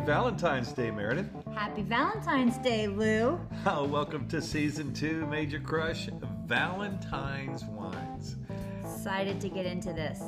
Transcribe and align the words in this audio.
Valentine's 0.00 0.72
Day, 0.72 0.90
Meredith. 0.90 1.28
Happy 1.54 1.82
Valentine's 1.82 2.56
Day, 2.58 2.86
Lou. 2.86 3.38
Oh, 3.66 3.84
welcome 3.84 4.26
to 4.28 4.40
season 4.40 4.94
two, 4.94 5.26
Major 5.26 5.60
Crush 5.60 6.08
Valentine's 6.46 7.64
Wines. 7.64 8.36
Excited 8.80 9.40
to 9.42 9.48
get 9.48 9.66
into 9.66 9.92
this. 9.92 10.22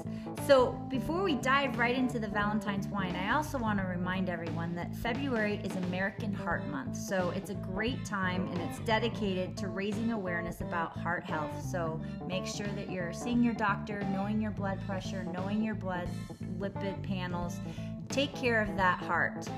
So, 0.47 0.73
before 0.91 1.23
we 1.23 1.35
dive 1.37 1.79
right 1.79 1.95
into 1.95 2.19
the 2.19 2.29
Valentine's 2.29 2.87
wine, 2.89 3.17
I 3.17 3.35
also 3.35 3.59
want 3.59 3.79
to 3.79 3.85
remind 3.87 4.29
everyone 4.29 4.75
that 4.75 4.95
February 4.97 5.61
is 5.65 5.75
American 5.77 6.33
Heart 6.33 6.67
Month. 6.69 6.97
So, 6.97 7.33
it's 7.35 7.51
a 7.51 7.55
great 7.55 8.05
time 8.05 8.49
and 8.49 8.61
it's 8.61 8.79
dedicated 8.81 9.57
to 9.59 9.69
raising 9.69 10.13
awareness 10.13 10.61
about 10.61 10.97
heart 10.99 11.25
health. 11.25 11.63
So, 11.65 12.01
make 12.27 12.47
sure 12.47 12.67
that 12.69 12.91
you're 12.91 13.13
seeing 13.13 13.43
your 13.43 13.55
doctor, 13.55 14.01
knowing 14.13 14.41
your 14.41 14.53
blood 14.53 14.79
pressure, 14.87 15.25
knowing 15.25 15.63
your 15.63 15.75
blood 15.75 16.09
lipid 16.59 17.03
panels. 17.03 17.59
Take 18.13 18.35
care 18.35 18.61
of 18.61 18.77
that 18.77 18.99
heart. 18.99 19.49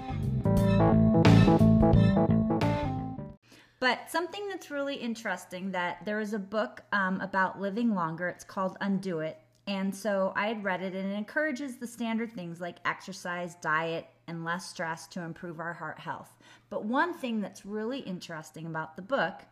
But 3.80 4.08
something 4.08 4.48
that's 4.48 4.70
really 4.70 4.95
interesting 4.95 5.72
that 5.72 6.04
there 6.04 6.20
is 6.20 6.34
a 6.34 6.38
book 6.38 6.82
um, 6.92 7.20
about 7.20 7.60
living 7.60 7.96
longer. 7.96 8.28
It's 8.28 8.45
called 8.45 8.76
Undo 8.80 9.18
It. 9.18 9.40
And 9.66 9.92
so 9.92 10.32
I 10.36 10.46
had 10.46 10.62
read 10.62 10.82
it 10.82 10.95
and 10.95 11.10
it 11.10 11.16
encourages 11.16 11.78
the 11.78 11.86
standard 11.88 12.32
things 12.32 12.60
like 12.60 12.76
exercise, 12.84 13.56
diet, 13.56 14.06
and 14.28 14.45
less 14.45 14.70
stress 14.70 15.09
to 15.09 15.23
improve 15.23 15.59
our 15.59 15.73
heart 15.73 15.98
health. 15.98 16.36
But 16.70 16.84
one 16.84 17.12
thing 17.12 17.40
that's 17.40 17.66
really 17.66 17.98
interesting 17.98 18.66
about 18.66 18.95
the 18.95 19.02
book 19.02 19.42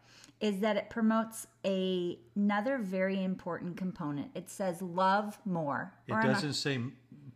is 0.41 0.61
that 0.61 0.77
it 0.77 0.91
promotes 0.91 1.49
a, 1.65 2.21
another 2.37 2.79
very 2.79 3.25
important 3.25 3.77
component. 3.77 4.31
It 4.37 4.49
says 4.49 4.81
love 4.81 5.41
more. 5.45 5.93
It 6.07 6.13
doesn't 6.13 6.53
say 6.53 6.79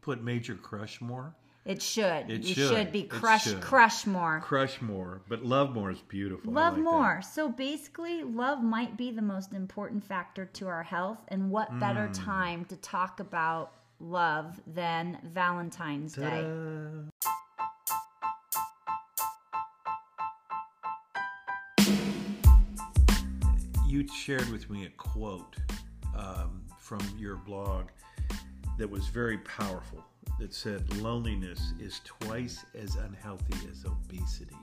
put 0.00 0.22
Major 0.22 0.54
Crush 0.54 1.00
more. 1.00 1.34
It 1.66 1.82
should. 1.82 2.30
It 2.30 2.42
you 2.42 2.54
should. 2.54 2.68
should 2.68 2.92
be 2.92 3.00
It 3.00 3.10
crush 3.10 3.44
should. 3.44 3.60
crush 3.60 4.06
more. 4.06 4.40
Crush 4.40 4.80
more, 4.80 5.20
but 5.28 5.44
love 5.44 5.74
more 5.74 5.90
is 5.90 5.98
beautiful. 6.00 6.52
Love 6.52 6.74
like 6.74 6.84
that. 6.84 6.90
more. 6.90 7.22
So 7.22 7.48
basically, 7.48 8.22
love 8.22 8.62
might 8.62 8.96
be 8.96 9.10
the 9.10 9.20
most 9.22 9.52
important 9.52 10.04
factor 10.04 10.44
to 10.46 10.68
our 10.68 10.84
health. 10.84 11.18
And 11.28 11.50
what 11.50 11.68
Hmm. 11.70 11.80
better 11.80 12.08
time 12.12 12.64
to 12.66 12.76
talk 12.76 13.18
about 13.18 13.72
love 13.98 14.60
than 14.66 15.18
Valentine's 15.24 16.14
Day? 16.14 16.42
Ta-da. 16.42 17.10
You 23.86 24.06
shared 24.08 24.48
with 24.50 24.68
me 24.68 24.84
a 24.86 24.90
quote 24.90 25.56
um, 26.16 26.62
from 26.78 27.00
your 27.18 27.36
blog 27.36 27.86
that 28.78 28.90
was 28.90 29.06
very 29.08 29.38
powerful. 29.38 30.04
That 30.38 30.52
said, 30.52 30.96
"Loneliness 30.98 31.72
is 31.80 32.00
twice 32.04 32.64
as 32.74 32.96
unhealthy 32.96 33.56
as 33.70 33.84
obesity." 33.84 34.56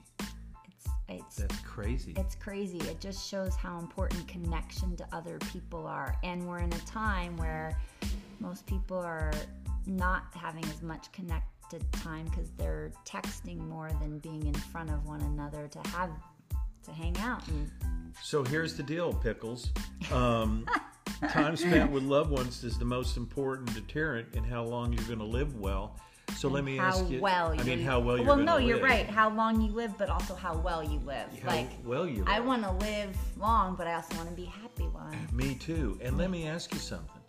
It's, 0.67 0.87
it's, 1.09 1.35
That's 1.35 1.59
crazy. 1.61 2.13
it's 2.17 2.35
crazy. 2.35 2.79
It 2.79 2.99
just 2.99 3.27
shows 3.27 3.55
how 3.55 3.79
important 3.79 4.27
connection 4.27 4.95
to 4.97 5.07
other 5.11 5.37
people 5.51 5.85
are. 5.87 6.15
And 6.23 6.47
we're 6.47 6.59
in 6.59 6.71
a 6.73 6.79
time 6.79 7.37
where 7.37 7.77
most 8.39 8.65
people 8.65 8.97
are 8.97 9.33
not 9.85 10.23
having 10.35 10.63
as 10.65 10.81
much 10.81 11.11
connected 11.11 11.83
time 11.93 12.25
because 12.25 12.51
they're 12.57 12.91
texting 13.05 13.57
more 13.67 13.89
than 13.99 14.19
being 14.19 14.45
in 14.45 14.53
front 14.53 14.89
of 14.89 15.05
one 15.05 15.21
another 15.21 15.67
to 15.67 15.89
have 15.89 16.11
to 16.83 16.91
hang 16.91 17.17
out 17.19 17.47
and 17.47 17.71
So 18.21 18.43
here's 18.43 18.75
the 18.75 18.83
deal, 18.83 19.13
pickles. 19.13 19.71
Um, 20.11 20.65
time 21.29 21.55
spent 21.55 21.91
with 21.91 22.03
loved 22.15 22.29
ones 22.31 22.63
is 22.63 22.77
the 22.77 22.85
most 22.85 23.17
important 23.17 23.73
deterrent 23.73 24.27
in 24.33 24.43
how 24.43 24.63
long 24.63 24.93
you're 24.93 25.05
going 25.05 25.19
to 25.19 25.25
live 25.25 25.55
well. 25.57 25.99
So 26.37 26.47
let 26.47 26.63
me 26.63 26.77
how 26.77 26.87
ask 26.87 27.09
you. 27.09 27.19
well 27.21 27.53
you 27.53 27.61
I 27.61 27.63
mean, 27.63 27.81
how 27.83 27.99
well 27.99 28.17
you're 28.17 28.25
well 28.25 28.37
no 28.37 28.57
you're 28.57 28.77
live. 28.77 28.83
right 28.85 29.05
how 29.09 29.29
long 29.29 29.61
you 29.61 29.71
live 29.71 29.95
but 29.97 30.09
also 30.09 30.33
how 30.33 30.55
well 30.55 30.83
you 30.83 30.99
live 30.99 31.27
How 31.43 31.49
like 31.49 31.69
well 31.85 32.07
you. 32.07 32.19
live. 32.19 32.27
i 32.29 32.39
want 32.39 32.63
to 32.63 32.71
live 32.71 33.15
long 33.37 33.75
but 33.75 33.87
i 33.87 33.93
also 33.93 34.15
want 34.15 34.29
to 34.29 34.35
be 34.35 34.45
happy 34.45 34.83
while 34.85 35.03
I'm- 35.11 35.27
Me 35.31 35.53
too. 35.55 35.99
And 36.01 36.17
let 36.17 36.31
me 36.31 36.47
ask 36.47 36.73
you 36.73 36.79
something. 36.79 37.21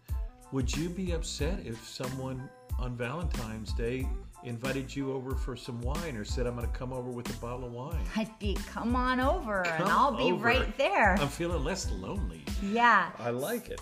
Would 0.53 0.75
you 0.75 0.89
be 0.89 1.11
upset 1.13 1.59
if 1.67 1.85
someone 1.87 2.49
on 2.79 2.97
Valentine's 2.97 3.73
Day 3.73 4.07
invited 4.45 4.95
you 4.95 5.13
over 5.13 5.35
for 5.35 5.57
some 5.57 5.81
wine 5.81 6.17
or 6.17 6.25
said, 6.25 6.47
I'm 6.47 6.55
going 6.55 6.71
to 6.71 6.73
come 6.79 6.93
over 6.93 7.11
with 7.11 7.29
a 7.35 7.41
bottle 7.41 7.67
of 7.67 7.73
wine? 7.73 8.05
i'd 8.17 8.39
be 8.39 8.57
come 8.67 8.95
on 8.95 9.19
over 9.21 9.67
and 9.67 9.85
i'll 9.85 10.17
be 10.17 10.25
over. 10.33 10.45
right 10.45 10.77
there 10.79 11.17
I'm 11.19 11.29
feeling 11.29 11.65
less 11.65 11.91
lonely. 11.93 12.45
yeah 12.63 13.11
I 13.19 13.31
like 13.31 13.69
it. 13.71 13.81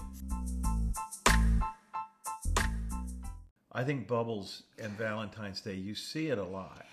I 3.74 3.82
think 3.84 4.06
bubbles 4.06 4.64
and 4.78 4.92
Valentine's 4.98 5.62
Day, 5.62 5.74
you 5.74 5.94
see 5.94 6.28
it 6.28 6.38
a 6.38 6.44
lot. 6.44 6.84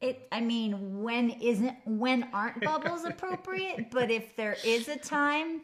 it 0.00 0.28
i 0.30 0.40
mean 0.40 1.02
when 1.02 1.30
isn't 1.30 1.76
when 1.84 2.28
aren't 2.32 2.60
bubbles 2.62 3.04
appropriate 3.12 3.90
but 3.90 4.10
if 4.10 4.36
there 4.36 4.56
is 4.64 4.88
a 4.88 4.96
time 4.96 5.62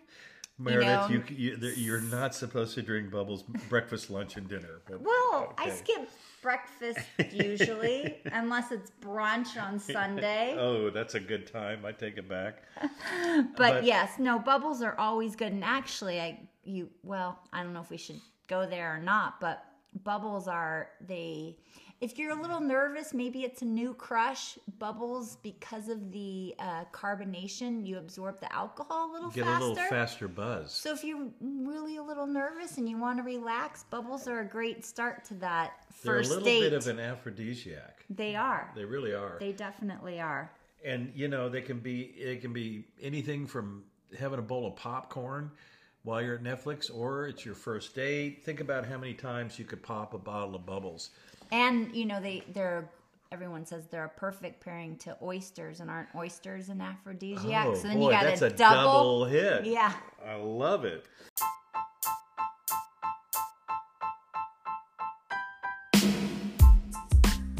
Meredith, 0.58 0.86
know, 0.86 1.08
you, 1.08 1.24
you 1.28 1.72
you're 1.76 2.00
not 2.00 2.34
supposed 2.34 2.74
to 2.74 2.82
drink 2.82 3.10
bubbles 3.10 3.42
breakfast, 3.68 4.10
lunch, 4.10 4.36
and 4.36 4.48
dinner. 4.48 4.80
But, 4.88 5.00
well 5.00 5.54
i 5.58 5.70
skip 5.70 6.08
breakfast 6.42 6.98
usually 7.32 8.16
unless 8.32 8.72
it's 8.72 8.90
brunch 9.00 9.56
on 9.62 9.78
sunday 9.78 10.54
Oh, 10.58 10.90
that's 10.90 11.14
a 11.14 11.20
good 11.20 11.46
time. 11.50 11.84
I 11.84 11.92
take 11.92 12.18
it 12.18 12.28
back. 12.28 12.62
but, 12.80 13.56
But- 13.56 13.84
yes, 13.84 14.18
no, 14.18 14.38
bubbles 14.38 14.82
are 14.82 14.98
always 14.98 15.34
good. 15.36 15.52
And 15.52 15.64
actually, 15.64 16.20
I 16.20 16.40
you 16.64 16.88
well, 17.02 17.38
I 17.52 17.62
don't 17.62 17.72
know 17.72 17.80
if 17.80 17.90
we 17.90 17.96
should 17.96 18.20
go 18.48 18.66
there 18.66 18.94
or 18.94 18.98
not, 19.00 19.40
but 19.40 19.64
bubbles 20.04 20.48
are 20.48 20.90
they. 21.06 21.56
If 22.02 22.18
you're 22.18 22.36
a 22.36 22.42
little 22.42 22.58
nervous, 22.60 23.14
maybe 23.14 23.44
it's 23.44 23.62
a 23.62 23.64
new 23.64 23.94
crush. 23.94 24.58
Bubbles, 24.80 25.36
because 25.36 25.88
of 25.88 26.10
the 26.10 26.52
uh, 26.58 26.82
carbonation, 26.90 27.86
you 27.86 27.96
absorb 27.98 28.40
the 28.40 28.52
alcohol 28.52 29.08
a 29.08 29.12
little 29.12 29.30
Get 29.30 29.44
faster. 29.44 29.64
a 29.64 29.68
little 29.68 29.84
faster 29.84 30.26
buzz. 30.26 30.72
So 30.72 30.92
if 30.92 31.04
you're 31.04 31.28
really 31.40 31.98
a 31.98 32.02
little 32.02 32.26
nervous 32.26 32.76
and 32.78 32.88
you 32.88 32.98
want 32.98 33.18
to 33.18 33.22
relax, 33.22 33.84
bubbles 33.84 34.26
are 34.26 34.40
a 34.40 34.44
great 34.44 34.84
start 34.84 35.24
to 35.26 35.34
that 35.34 35.74
first 35.94 36.30
They're 36.30 36.38
a 36.38 36.40
little 36.40 36.44
date. 36.44 36.70
bit 36.70 36.72
of 36.72 36.88
an 36.88 36.98
aphrodisiac. 36.98 38.04
they 38.10 38.34
are. 38.34 38.72
They 38.74 38.84
really 38.84 39.14
are. 39.14 39.36
They 39.38 39.52
definitely 39.52 40.20
are. 40.20 40.50
and 40.84 41.12
you 41.14 41.28
know, 41.28 41.48
they 41.48 41.62
can 41.62 41.78
be 41.78 42.00
it 42.18 42.40
can 42.40 42.52
be 42.52 42.84
anything 43.00 43.46
from 43.46 43.84
having 44.18 44.40
a 44.40 44.42
bowl 44.42 44.66
of 44.66 44.74
popcorn 44.74 45.52
while 46.02 46.20
you're 46.20 46.34
at 46.34 46.42
Netflix 46.42 46.92
or 46.92 47.28
it's 47.28 47.46
your 47.46 47.54
first 47.54 47.94
date. 47.94 48.42
Think 48.44 48.58
about 48.58 48.84
how 48.86 48.98
many 48.98 49.14
times 49.14 49.56
you 49.56 49.64
could 49.64 49.84
pop 49.84 50.14
a 50.14 50.18
bottle 50.18 50.56
of 50.56 50.66
bubbles. 50.66 51.10
And 51.52 51.94
you 51.94 52.06
know 52.06 52.18
they 52.20 52.42
they're 52.54 52.88
everyone 53.30 53.64
says 53.64 53.86
they're 53.90 54.06
a 54.06 54.08
perfect 54.08 54.64
pairing 54.64 54.96
to 54.96 55.16
oysters, 55.22 55.80
and 55.80 55.90
aren't 55.90 56.08
oysters 56.14 56.70
an 56.70 56.80
aphrodisiac? 56.80 57.66
oh 57.66 57.74
so 57.74 57.88
then 57.88 57.98
boy, 57.98 58.06
you 58.06 58.10
got 58.10 58.24
that's 58.24 58.42
a, 58.42 58.46
a 58.46 58.50
double. 58.50 59.26
hit. 59.26 59.66
Yeah. 59.66 59.92
I 60.26 60.36
love 60.36 60.86
it. 60.86 61.06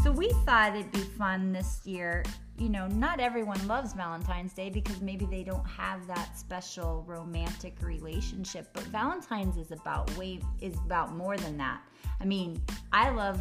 So 0.03 0.11
we 0.11 0.31
thought 0.45 0.75
it'd 0.75 0.91
be 0.91 0.99
fun 0.99 1.53
this 1.53 1.83
year. 1.85 2.25
You 2.59 2.69
know, 2.71 2.87
not 2.89 3.21
everyone 3.21 3.67
loves 3.67 3.93
Valentine's 3.93 4.53
Day 4.53 4.71
because 4.71 5.01
maybe 5.01 5.27
they 5.27 5.43
don't 5.43 5.67
have 5.67 6.07
that 6.07 6.39
special 6.39 7.05
romantic 7.07 7.77
relationship. 7.83 8.69
But 8.73 8.85
Valentine's 8.85 9.57
is 9.59 9.71
about 9.71 10.15
way 10.17 10.41
is 10.61 10.77
about 10.87 11.15
more 11.15 11.37
than 11.37 11.57
that. 11.59 11.81
I 12.21 12.25
mean, 12.25 12.61
I 12.93 13.11
love 13.11 13.41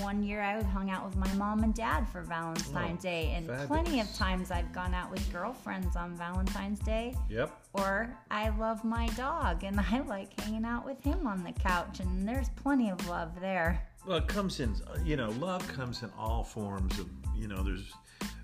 one 0.00 0.22
year 0.22 0.42
I 0.42 0.62
hung 0.62 0.90
out 0.90 1.04
with 1.04 1.16
my 1.16 1.32
mom 1.34 1.62
and 1.62 1.74
dad 1.74 2.06
for 2.08 2.20
Valentine's 2.22 3.00
Oh, 3.00 3.02
Day, 3.02 3.32
and 3.34 3.48
plenty 3.66 4.00
of 4.00 4.14
times 4.14 4.50
I've 4.50 4.70
gone 4.72 4.94
out 4.94 5.10
with 5.10 5.32
girlfriends 5.32 5.96
on 5.96 6.14
Valentine's 6.16 6.78
Day. 6.80 7.14
Yep. 7.30 7.50
Or 7.72 8.14
I 8.30 8.50
love 8.50 8.84
my 8.84 9.06
dog 9.08 9.64
and 9.64 9.80
I 9.92 10.00
like 10.00 10.38
hanging 10.40 10.64
out 10.64 10.84
with 10.84 11.02
him 11.02 11.26
on 11.26 11.42
the 11.42 11.52
couch, 11.52 12.00
and 12.00 12.28
there's 12.28 12.50
plenty 12.50 12.90
of 12.90 13.08
love 13.08 13.32
there. 13.40 13.82
Well, 14.06 14.18
it 14.18 14.28
comes 14.28 14.60
in, 14.60 14.74
you 15.04 15.16
know, 15.16 15.30
love 15.30 15.66
comes 15.68 16.02
in 16.02 16.10
all 16.18 16.44
forms 16.44 16.98
of, 16.98 17.08
you 17.36 17.48
know, 17.48 17.62
there's 17.62 17.92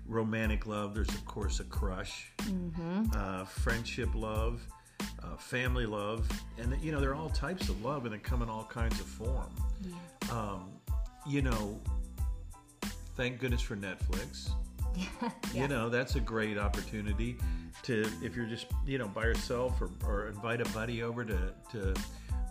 romantic 0.07 0.65
love, 0.65 0.93
there's, 0.93 1.09
of 1.09 1.25
course, 1.25 1.59
a 1.59 1.63
crush, 1.63 2.31
uh, 3.15 3.45
friendship 3.45 4.09
love, 4.13 4.61
uh, 5.23 5.35
family 5.37 5.85
love, 5.85 6.27
and, 6.57 6.75
you 6.81 6.91
know, 6.91 6.99
there 6.99 7.11
are 7.11 7.15
all 7.15 7.29
types 7.29 7.69
of 7.69 7.83
love 7.83 8.05
and 8.05 8.13
they 8.13 8.19
come 8.19 8.41
in 8.41 8.49
all 8.49 8.65
kinds 8.65 8.99
of 8.99 9.05
form. 9.05 9.49
Um, 10.31 10.71
you 11.25 11.41
know, 11.41 11.79
thank 13.15 13.39
goodness 13.39 13.61
for 13.61 13.75
Netflix. 13.75 14.49
You 15.53 15.67
know, 15.69 15.89
that's 15.89 16.15
a 16.15 16.19
great 16.19 16.57
opportunity 16.57 17.37
to, 17.83 18.09
if 18.21 18.35
you're 18.35 18.45
just, 18.45 18.67
you 18.85 18.97
know, 18.97 19.07
by 19.07 19.23
yourself 19.23 19.81
or, 19.81 19.89
or 20.05 20.27
invite 20.27 20.59
a 20.59 20.65
buddy 20.71 21.01
over 21.01 21.23
to, 21.23 21.53
to 21.71 21.93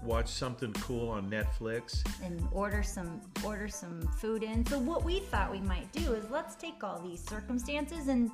watch 0.03 0.29
something 0.29 0.73
cool 0.75 1.09
on 1.11 1.31
Netflix. 1.31 2.03
and 2.23 2.47
order 2.53 2.83
some 2.83 3.21
order 3.45 3.69
some 3.69 4.01
food 4.19 4.43
in. 4.43 4.65
So 4.67 4.79
what 4.79 5.05
we 5.05 5.21
thought 5.21 5.51
we 5.51 5.61
might 5.61 5.91
do 5.93 6.13
is 6.15 6.31
let's 6.31 6.55
take 6.55 6.83
all 6.83 6.99
these 7.01 7.23
circumstances 7.23 8.09
and 8.09 8.31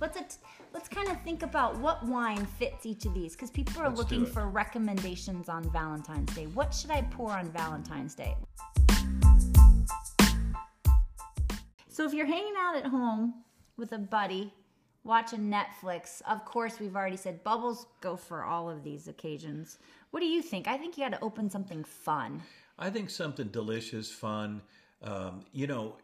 let's 0.00 0.16
at- 0.16 0.38
let's 0.72 0.88
kind 0.88 1.08
of 1.08 1.20
think 1.22 1.42
about 1.42 1.76
what 1.78 2.04
wine 2.06 2.46
fits 2.46 2.86
each 2.86 3.04
of 3.06 3.14
these 3.14 3.34
because 3.34 3.50
people 3.50 3.80
are 3.80 3.88
Let's 3.88 3.98
looking 3.98 4.26
for 4.26 4.48
recommendations 4.48 5.48
on 5.48 5.70
Valentine's 5.72 6.32
Day. 6.34 6.46
What 6.46 6.72
should 6.74 6.90
I 6.90 7.02
pour 7.02 7.30
on 7.30 7.50
Valentine's 7.52 8.14
Day? 8.14 8.36
So 11.92 12.06
if 12.06 12.14
you're 12.14 12.26
hanging 12.26 12.54
out 12.58 12.74
at 12.76 12.86
home 12.86 13.34
with 13.76 13.92
a 13.92 13.98
buddy 13.98 14.50
watching 15.04 15.52
Netflix, 15.52 16.22
of 16.26 16.42
course, 16.46 16.80
we've 16.80 16.96
already 16.96 17.18
said 17.18 17.44
bubbles 17.44 17.86
go 18.00 18.16
for 18.16 18.44
all 18.44 18.70
of 18.70 18.82
these 18.82 19.08
occasions. 19.08 19.78
What 20.10 20.20
do 20.20 20.26
you 20.26 20.40
think? 20.40 20.66
I 20.66 20.78
think 20.78 20.96
you 20.96 21.04
got 21.04 21.12
to 21.12 21.22
open 21.22 21.50
something 21.50 21.84
fun. 21.84 22.40
I 22.78 22.88
think 22.88 23.10
something 23.10 23.48
delicious, 23.48 24.10
fun. 24.10 24.62
Um, 25.02 25.44
you 25.52 25.66
know, 25.66 25.96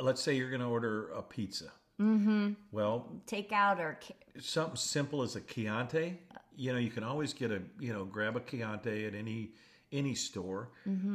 let's 0.00 0.20
say 0.20 0.34
you're 0.34 0.50
going 0.50 0.62
to 0.62 0.66
order 0.66 1.10
a 1.12 1.22
pizza. 1.22 1.70
Mm-hmm. 2.00 2.54
Well, 2.72 3.06
take 3.26 3.52
out 3.52 3.80
or 3.80 4.00
something 4.40 4.76
simple 4.76 5.22
as 5.22 5.36
a 5.36 5.40
Chianti. 5.40 6.18
You 6.56 6.72
know, 6.72 6.78
you 6.80 6.90
can 6.90 7.04
always 7.04 7.32
get 7.32 7.52
a 7.52 7.62
you 7.78 7.92
know 7.92 8.04
grab 8.04 8.36
a 8.36 8.40
Chianti 8.40 9.06
at 9.06 9.14
any 9.14 9.50
any 9.92 10.16
store. 10.16 10.70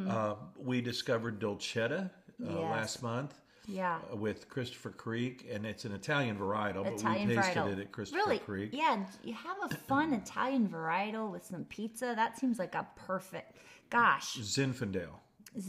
Uh, 0.10 0.36
we 0.58 0.80
discovered 0.80 1.40
Dolcetto 1.42 2.06
uh, 2.06 2.10
Mm-hmm. 2.42 2.58
Yes. 2.58 2.72
last 2.72 3.04
month 3.04 3.34
yeah. 3.68 4.00
uh, 4.12 4.16
with 4.16 4.50
Christopher 4.50 4.90
Creek, 4.90 5.48
and 5.52 5.66
it's 5.66 5.86
an 5.86 5.92
Italian 5.94 6.38
varietal, 6.38 6.86
Italian 6.86 7.28
but 7.28 7.36
we 7.38 7.42
tasted 7.42 7.60
varietal. 7.60 7.74
it 7.74 7.80
at 7.80 7.92
Christopher 7.92 8.18
really, 8.18 8.40
Creek. 8.40 8.70
yeah. 8.74 9.04
You 9.24 9.34
have 9.34 9.58
a 9.72 9.76
fun 9.76 10.14
Italian 10.14 10.68
varietal 10.68 11.32
with 11.32 11.46
some 11.46 11.64
pizza. 11.66 12.14
That 12.16 12.38
seems 12.38 12.60
like 12.60 12.76
a 12.76 12.88
perfect. 12.96 13.58
Gosh, 13.90 14.38
Zinfandel. 14.38 15.10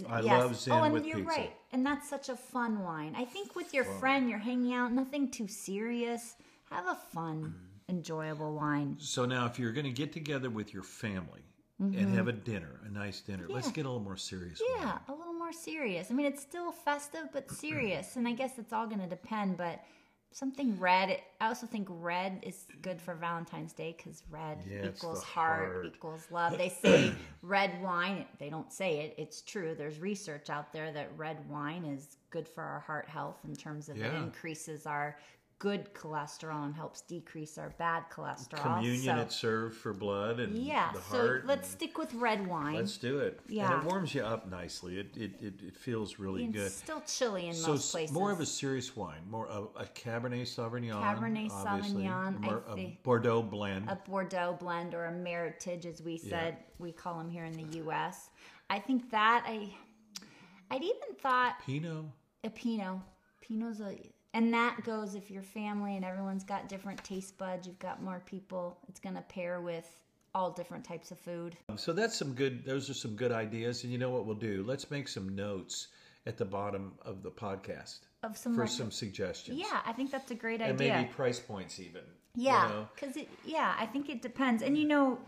I 0.08 0.20
yes. 0.20 0.66
love 0.66 0.78
Oh, 0.80 0.82
and 0.84 0.94
with 0.94 1.06
you're 1.06 1.18
pizza. 1.18 1.30
right, 1.30 1.52
and 1.72 1.84
that's 1.84 2.08
such 2.08 2.28
a 2.30 2.36
fun 2.36 2.82
wine. 2.82 3.14
I 3.16 3.24
think 3.24 3.54
with 3.54 3.74
your 3.74 3.84
friend, 3.84 4.30
you're 4.30 4.38
hanging 4.38 4.72
out, 4.72 4.92
nothing 4.92 5.30
too 5.30 5.46
serious. 5.46 6.36
Have 6.70 6.86
a 6.86 6.94
fun, 7.12 7.54
enjoyable 7.88 8.54
wine. 8.54 8.96
So 8.98 9.26
now, 9.26 9.44
if 9.46 9.58
you're 9.58 9.72
going 9.72 9.84
to 9.84 9.92
get 9.92 10.12
together 10.12 10.48
with 10.48 10.72
your 10.72 10.82
family 10.82 11.42
and 11.78 12.14
have 12.14 12.28
a 12.28 12.32
dinner, 12.32 12.80
a 12.86 12.90
nice 12.90 13.20
dinner, 13.20 13.46
let's 13.48 13.70
get 13.70 13.84
a 13.84 13.88
little 13.88 14.02
more 14.02 14.16
serious. 14.16 14.60
Mm-hmm. 14.62 14.86
Yeah, 14.86 14.98
wine. 15.08 15.18
More 15.44 15.52
serious. 15.52 16.10
I 16.10 16.14
mean, 16.14 16.26
it's 16.26 16.40
still 16.40 16.72
festive 16.72 17.28
but 17.32 17.50
serious, 17.64 18.16
and 18.16 18.26
I 18.26 18.32
guess 18.32 18.58
it's 18.58 18.72
all 18.72 18.86
going 18.86 19.00
to 19.00 19.06
depend. 19.06 19.58
But 19.58 19.80
something 20.32 20.78
red. 20.80 21.20
I 21.40 21.48
also 21.48 21.66
think 21.66 21.86
red 21.90 22.40
is 22.42 22.64
good 22.80 23.00
for 23.00 23.14
Valentine's 23.14 23.72
Day 23.74 23.94
because 23.96 24.22
red 24.30 24.58
Yeah, 24.68 24.86
equals 24.88 25.22
heart, 25.22 25.72
heart. 25.74 25.86
equals 25.86 26.26
love. 26.30 26.56
They 26.56 26.70
say 26.70 27.12
red 27.42 27.80
wine. 27.82 28.24
They 28.38 28.48
don't 28.48 28.72
say 28.72 29.00
it. 29.00 29.14
It's 29.18 29.42
true. 29.42 29.74
There's 29.76 29.98
research 30.00 30.48
out 30.48 30.72
there 30.72 30.90
that 30.92 31.10
red 31.16 31.38
wine 31.48 31.84
is 31.84 32.16
good 32.30 32.48
for 32.48 32.62
our 32.64 32.80
heart 32.80 33.06
health 33.08 33.36
in 33.46 33.54
terms 33.54 33.88
of 33.90 33.96
it 34.00 34.14
increases 34.14 34.86
our 34.86 35.16
good 35.58 35.94
cholesterol 35.94 36.64
and 36.64 36.74
helps 36.74 37.00
decrease 37.02 37.58
our 37.58 37.70
bad 37.78 38.04
cholesterol. 38.10 38.62
Communion, 38.62 39.16
so, 39.16 39.22
it's 39.22 39.36
served 39.36 39.76
for 39.76 39.92
blood 39.92 40.40
and 40.40 40.56
yeah. 40.56 40.90
the 40.92 41.00
So 41.00 41.40
let's 41.44 41.68
stick 41.68 41.96
with 41.96 42.12
red 42.14 42.46
wine. 42.46 42.74
Let's 42.74 42.96
do 42.96 43.18
it. 43.20 43.40
Yeah. 43.48 43.72
And 43.72 43.82
it 43.82 43.88
warms 43.88 44.14
you 44.14 44.22
up 44.22 44.50
nicely. 44.50 44.98
It 44.98 45.16
it, 45.16 45.32
it, 45.40 45.54
it 45.62 45.76
feels 45.76 46.18
really 46.18 46.46
good. 46.46 46.66
it's 46.66 46.80
good. 46.80 46.84
still 46.84 47.02
chilly 47.06 47.48
in 47.48 47.54
So 47.54 47.72
most 47.72 47.90
places. 47.90 48.14
more 48.14 48.30
of 48.30 48.40
a 48.40 48.46
serious 48.46 48.94
wine, 48.96 49.20
more 49.28 49.46
a, 49.46 49.62
a 49.80 49.84
Cabernet 49.94 50.42
Sauvignon, 50.42 51.00
Cabernet 51.02 51.50
Sauvignon, 51.50 52.36
I 52.36 52.46
Mer- 52.46 52.64
a 52.68 52.98
Bordeaux 53.02 53.42
blend. 53.42 53.88
a 53.88 53.96
Bordeaux 53.96 54.56
blend 54.58 54.94
or 54.94 55.06
a 55.06 55.12
Meritage, 55.12 55.86
as 55.86 56.02
we 56.02 56.18
said, 56.18 56.56
we 56.78 56.92
call 56.92 57.18
them 57.18 57.30
here 57.30 57.44
in 57.44 57.52
the 57.52 57.78
U.S. 57.78 58.30
I 58.70 58.78
think 58.78 59.10
that 59.10 59.44
I, 59.46 59.68
I'd 60.70 60.82
even 60.82 61.14
thought 61.20 61.54
Pinot. 61.64 62.06
a 62.42 62.50
Pinot. 62.50 62.98
Pinot's 63.40 63.80
a, 63.80 63.96
and 64.34 64.52
that 64.52 64.84
goes 64.84 65.14
if 65.14 65.30
your 65.30 65.42
family 65.42 65.96
and 65.96 66.04
everyone's 66.04 66.44
got 66.44 66.68
different 66.68 67.02
taste 67.02 67.38
buds. 67.38 67.66
You've 67.66 67.78
got 67.78 68.02
more 68.02 68.20
people. 68.26 68.78
It's 68.88 69.00
gonna 69.00 69.24
pair 69.28 69.60
with 69.62 69.88
all 70.34 70.50
different 70.50 70.84
types 70.84 71.10
of 71.12 71.18
food. 71.18 71.56
So 71.76 71.92
that's 71.92 72.16
some 72.16 72.34
good. 72.34 72.64
Those 72.66 72.90
are 72.90 72.94
some 72.94 73.14
good 73.16 73.32
ideas. 73.32 73.84
And 73.84 73.92
you 73.92 73.98
know 73.98 74.10
what 74.10 74.26
we'll 74.26 74.34
do? 74.34 74.64
Let's 74.66 74.90
make 74.90 75.08
some 75.08 75.34
notes 75.34 75.88
at 76.26 76.36
the 76.36 76.44
bottom 76.44 76.92
of 77.02 77.22
the 77.22 77.30
podcast 77.30 78.00
Of 78.22 78.36
some 78.36 78.54
for 78.54 78.66
some 78.66 78.90
suggestions. 78.90 79.58
Yeah, 79.58 79.80
I 79.86 79.92
think 79.92 80.10
that's 80.10 80.30
a 80.30 80.34
great 80.34 80.60
and 80.60 80.72
idea. 80.80 80.96
maybe 80.96 81.08
price 81.12 81.38
points 81.38 81.78
even. 81.78 82.02
you 82.34 82.46
Yeah, 82.46 82.68
know? 82.68 82.88
because 82.94 83.16
it. 83.16 83.28
Yeah, 83.44 83.74
I 83.78 83.86
think 83.86 84.08
it 84.10 84.22
depends. 84.22 84.62
And 84.62 84.76
you 84.76 84.86
know, 84.86 85.18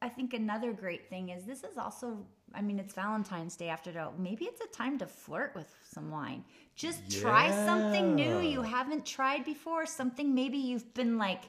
I 0.00 0.08
think 0.08 0.32
another 0.34 0.72
great 0.72 1.08
thing 1.08 1.30
is 1.30 1.44
this 1.44 1.64
is 1.64 1.76
also. 1.76 2.18
I 2.54 2.62
mean, 2.62 2.78
it's 2.78 2.94
Valentine's 2.94 3.56
Day 3.56 3.68
after 3.68 3.98
all. 4.00 4.14
Maybe 4.16 4.46
it's 4.46 4.62
a 4.62 4.66
time 4.68 4.96
to 4.98 5.06
flirt 5.06 5.54
with 5.54 5.70
some 5.82 6.10
wine. 6.10 6.44
Just 6.76 7.20
try 7.20 7.50
something 7.66 8.14
new 8.14 8.38
you 8.40 8.62
haven't 8.62 9.04
tried 9.04 9.44
before. 9.44 9.84
Something 9.84 10.34
maybe 10.34 10.56
you've 10.56 10.94
been 10.94 11.18
like 11.18 11.42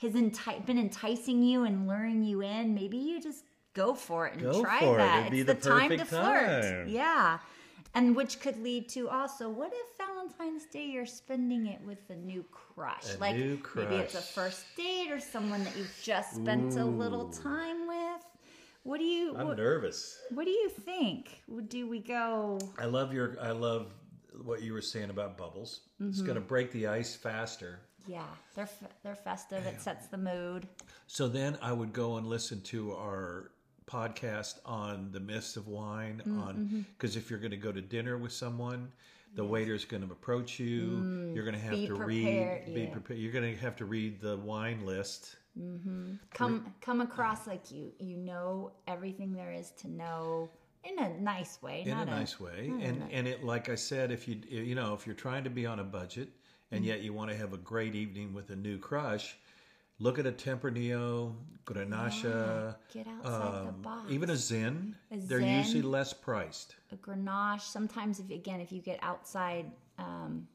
has 0.00 0.12
enti- 0.14 0.64
been 0.64 0.78
enticing 0.78 1.42
you 1.42 1.64
and 1.64 1.86
luring 1.86 2.22
you 2.22 2.40
in. 2.42 2.74
Maybe 2.74 2.96
you 2.96 3.20
just 3.20 3.44
go 3.74 3.92
for 3.94 4.26
it 4.26 4.34
and 4.34 4.42
Go 4.42 4.62
try 4.62 4.80
that. 4.96 5.30
Be 5.30 5.40
it's 5.40 5.48
the 5.48 5.54
the, 5.54 5.68
time 5.68 5.90
to 5.90 6.04
flirt. 6.04 6.62
time. 6.62 6.88
Yeah. 6.88 7.38
And 7.96 8.14
which 8.14 8.40
could 8.40 8.62
lead 8.62 8.90
to 8.90 9.08
also, 9.08 9.48
what 9.48 9.72
if 9.74 9.96
Valentine's 10.06 10.66
Day 10.66 10.84
you're 10.84 11.06
spending 11.06 11.66
it 11.66 11.80
with 11.80 11.98
a 12.10 12.14
new 12.14 12.44
crush? 12.52 13.14
A 13.14 13.18
like 13.18 13.34
new 13.36 13.58
maybe 13.74 13.94
it's 13.96 14.14
a 14.14 14.20
first 14.20 14.64
date 14.76 15.10
or 15.10 15.18
someone 15.18 15.64
that 15.64 15.74
you've 15.78 15.98
just 16.02 16.34
spent 16.36 16.76
a 16.76 16.84
little 16.84 17.28
time 17.30 17.88
with. 17.88 18.22
What 18.82 18.98
do 18.98 19.04
you 19.04 19.34
I'm 19.34 19.48
what, 19.48 19.56
nervous. 19.56 20.18
what 20.30 20.44
do 20.44 20.50
you 20.50 20.68
think? 20.68 21.42
Would- 21.48 21.70
Do 21.70 21.88
we 21.88 22.00
go? 22.00 22.58
I 22.78 22.84
love 22.84 23.14
your. 23.14 23.36
I 23.40 23.52
love 23.52 23.92
what 24.44 24.60
you 24.62 24.74
were 24.74 24.82
saying 24.82 25.08
about 25.08 25.38
bubbles. 25.38 25.80
It's 25.98 26.18
Mm-hmm. 26.18 26.26
going 26.26 26.34
to 26.36 26.42
break 26.42 26.70
the 26.72 26.86
ice 26.88 27.16
faster. 27.16 27.80
Yeah, 28.06 28.26
they're 28.54 28.68
they're 29.02 29.16
festive. 29.16 29.64
It 29.66 29.80
sets 29.80 30.06
the 30.08 30.18
mood. 30.18 30.68
So 31.06 31.26
then 31.28 31.56
I 31.62 31.72
would 31.72 31.92
go 31.94 32.18
and 32.18 32.26
listen 32.26 32.60
to 32.64 32.92
our 32.92 33.52
podcast 33.86 34.58
on 34.64 35.10
the 35.12 35.20
myths 35.20 35.56
of 35.56 35.68
wine 35.68 36.22
Mm, 36.26 36.38
on 36.46 36.54
mm-hmm. 36.56 36.80
because 36.96 37.16
if 37.16 37.30
you're 37.30 37.38
going 37.38 37.50
to 37.52 37.56
go 37.56 37.72
to 37.72 37.80
dinner 37.80 38.16
with 38.18 38.32
someone 38.32 38.90
the 39.34 39.44
waiter's 39.44 39.84
going 39.84 40.02
to 40.06 40.10
approach 40.10 40.58
you 40.58 41.04
you're 41.34 41.44
going 41.44 41.54
to 41.54 41.60
have 41.60 41.74
Mm, 41.74 41.80
be 41.82 41.86
to 41.86 41.94
prepared, 41.94 42.08
read 42.66 42.74
be 42.74 42.80
yeah. 42.82 42.90
prepared 42.90 43.18
you're 43.20 43.32
going 43.32 43.54
to 43.54 43.60
have 43.60 43.76
to 43.76 43.84
read 43.84 44.20
the 44.20 44.36
wine 44.38 44.84
list 44.86 45.36
Come 46.34 46.72
come 46.80 47.00
across 47.00 47.46
like 47.46 47.70
you 47.70 47.92
you 47.98 48.16
know 48.16 48.72
everything 48.86 49.32
there 49.32 49.52
is 49.52 49.70
to 49.82 49.88
know 49.90 50.48
in 50.84 50.98
a 50.98 51.08
nice 51.20 51.60
way. 51.62 51.82
in 51.84 51.96
a 51.98 52.04
nice 52.04 52.38
way 52.38 52.70
and 52.80 53.02
and 53.10 53.26
it 53.26 53.42
like 53.44 53.68
i 53.68 53.74
said 53.74 54.10
if 54.12 54.26
you 54.28 54.40
you 54.48 54.74
know 54.74 54.94
if 54.94 55.06
you're 55.06 55.14
trying 55.16 55.44
to 55.44 55.50
be 55.50 55.64
on 55.66 55.78
a 55.80 55.84
budget 55.84 56.28
and 56.72 56.82
Mm. 56.84 56.88
yet 56.88 57.00
you 57.02 57.12
want 57.12 57.30
to 57.30 57.36
have 57.36 57.52
a 57.52 57.58
great 57.58 57.94
evening 57.94 58.34
with 58.34 58.50
a 58.50 58.56
new 58.56 58.76
crush 58.78 59.36
look 59.98 60.18
at 60.18 60.26
a 60.26 60.32
tempranillo 60.32 61.34
grenache 61.64 62.74
Get 62.92 63.06
outside 63.08 63.64
the 63.64 63.68
um, 63.68 63.82
box. 63.82 64.10
even 64.10 64.30
a 64.30 64.36
zen 64.36 64.94
A 65.10 65.16
they're 65.16 65.40
Zen. 65.40 65.58
usually 65.58 65.82
less 65.82 66.12
priced 66.12 66.76
a 66.92 66.96
grenache. 66.96 67.62
Sometimes, 67.62 68.20
if 68.20 68.30
again, 68.30 68.60
if 68.60 68.70
you 68.70 68.80
get 68.80 68.98
outside, 69.02 69.66
um, 69.98 70.46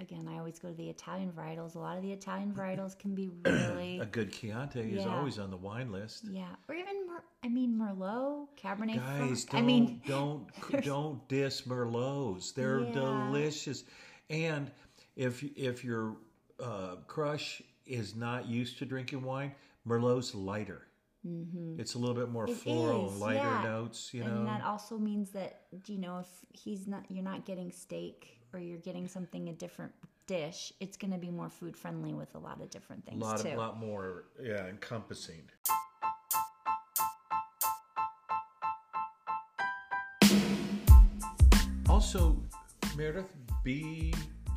again, 0.00 0.28
I 0.30 0.36
always 0.38 0.58
go 0.58 0.68
to 0.68 0.74
the 0.74 0.90
Italian 0.90 1.32
varietals. 1.32 1.74
A 1.74 1.78
lot 1.78 1.96
of 1.96 2.02
the 2.02 2.12
Italian 2.12 2.52
varietals 2.52 2.98
can 2.98 3.14
be 3.14 3.30
really, 3.46 3.98
A 4.00 4.04
good 4.06 4.30
Chianti 4.30 4.80
is 4.80 5.06
always 5.06 5.38
on 5.38 5.50
the 5.50 5.56
wine 5.56 5.90
list. 5.90 6.24
yeah, 6.30 6.48
or 6.68 6.74
even, 6.74 7.06
Mer- 7.06 7.24
I 7.42 7.48
mean, 7.48 7.72
Merlot, 7.78 8.48
Cabernet. 8.62 8.96
Guys, 8.96 9.44
Franc. 9.44 9.50
don't 9.50 9.58
I 9.58 9.62
mean, 9.62 10.02
don't 10.06 10.46
don't 10.84 11.26
diss 11.28 11.62
Merlots. 11.62 12.52
They're 12.54 12.80
Yeah. 12.80 12.92
delicious. 12.92 13.84
And 14.28 14.70
if 15.16 15.42
if 15.56 15.82
your 15.84 16.16
uh, 16.62 16.96
crush 17.06 17.62
is 17.88 18.14
not 18.14 18.46
used 18.46 18.78
to 18.78 18.84
drinking 18.84 19.22
wine, 19.22 19.52
Merlot's 19.84 20.34
lighter. 20.34 20.82
Mm-hmm. 21.26 21.80
It's 21.80 21.94
a 21.94 21.98
little 21.98 22.14
bit 22.14 22.30
more 22.30 22.48
It 22.48 22.56
floral, 22.56 23.10
is, 23.10 23.18
lighter 23.18 23.38
yeah. 23.38 23.62
notes. 23.64 24.14
You 24.14 24.24
know, 24.24 24.36
and 24.36 24.46
that 24.46 24.62
also 24.62 24.98
means 24.98 25.30
that 25.30 25.62
you 25.86 25.98
know 25.98 26.18
if 26.18 26.28
he's 26.52 26.86
not, 26.86 27.04
you're 27.08 27.24
not 27.24 27.44
getting 27.44 27.72
steak 27.72 28.40
or 28.52 28.60
you're 28.60 28.78
getting 28.78 29.08
something 29.08 29.48
a 29.48 29.52
different 29.52 29.92
dish. 30.26 30.72
It's 30.80 30.96
going 30.96 31.12
to 31.12 31.18
be 31.18 31.30
more 31.30 31.48
food 31.48 31.76
friendly 31.76 32.14
with 32.14 32.34
a 32.34 32.38
lot 32.38 32.60
of 32.60 32.70
different 32.70 33.02
a 33.06 33.10
things 33.10 33.22
lot 33.22 33.40
too. 33.40 33.48
of 33.48 33.58
lot 33.58 33.78
more 33.78 34.24
yeah 34.40 34.66
encompassing. 34.66 35.42
Also, 41.88 42.36
Meredith, 42.96 43.34
be 43.64 44.12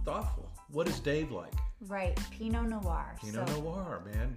thoughtful. 0.06 0.52
What 0.72 0.88
is 0.88 1.00
Dave 1.00 1.32
like? 1.32 1.54
Right, 1.88 2.18
Pinot 2.32 2.70
Noir. 2.70 3.16
Pinot 3.20 3.50
so, 3.50 3.62
Noir, 3.62 4.04
man. 4.14 4.36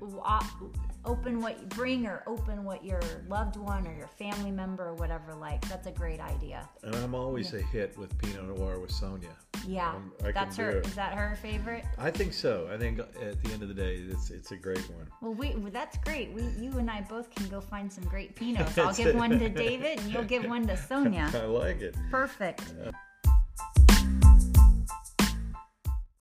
open 1.04 1.40
what 1.40 1.60
you 1.60 1.66
bring 1.66 2.06
or 2.06 2.22
open 2.26 2.64
what 2.64 2.82
your 2.84 3.00
loved 3.28 3.56
one 3.56 3.86
or 3.86 3.94
your 3.94 4.06
family 4.08 4.50
member 4.50 4.86
or 4.88 4.94
whatever 4.94 5.34
like 5.34 5.60
that's 5.68 5.86
a 5.86 5.90
great 5.92 6.18
idea 6.20 6.66
And 6.82 6.94
I'm 6.96 7.14
always 7.14 7.52
a 7.52 7.60
hit 7.60 7.96
with 7.98 8.16
Pinot 8.18 8.56
Noir 8.56 8.78
with 8.78 8.90
Sonia. 8.90 9.28
yeah 9.66 9.90
Um, 9.94 10.12
that's 10.32 10.56
her 10.56 10.80
Is 10.80 10.94
that 10.94 11.12
her 11.12 11.36
favorite 11.42 11.84
I 11.98 12.10
think 12.10 12.32
so. 12.32 12.68
I 12.72 12.78
think 12.78 12.98
at 13.00 13.42
the 13.42 13.52
end 13.52 13.62
of 13.62 13.68
the 13.68 13.74
day, 13.74 13.96
it's 14.08 14.30
it's 14.30 14.52
a 14.52 14.56
great 14.56 14.88
one. 14.90 15.06
well 15.20 15.34
we 15.34 15.50
well, 15.56 15.70
that's 15.70 15.98
great 15.98 16.32
we 16.32 16.42
you 16.58 16.70
and 16.78 16.90
i 16.90 17.02
both 17.02 17.28
can 17.34 17.46
go 17.48 17.60
find 17.60 17.92
some 17.92 18.04
great 18.04 18.34
pinots 18.34 18.78
i'll 18.82 18.94
give 18.94 19.14
one 19.14 19.38
to 19.38 19.48
david 19.50 19.98
and 20.00 20.10
you'll 20.10 20.24
give 20.24 20.44
one 20.46 20.66
to 20.66 20.76
sonia 20.88 21.30
I 21.34 21.44
like 21.44 21.82
it. 21.82 21.94
perfect 22.10 22.62
and 22.70 22.94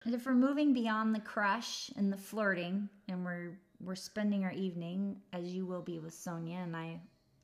if 0.05 0.25
we're 0.25 0.33
moving 0.33 0.73
beyond 0.73 1.13
the 1.15 1.19
crush 1.19 1.89
and 1.95 2.11
the 2.11 2.17
flirting 2.17 2.89
and 3.07 3.23
we're 3.25 3.57
we're 3.83 3.95
spending 3.95 4.43
our 4.43 4.51
evening 4.51 5.17
as 5.33 5.45
you 5.53 5.65
will 5.65 5.81
be 5.81 5.99
with 5.99 6.13
sonia 6.13 6.57
and 6.59 6.75
i 6.75 6.99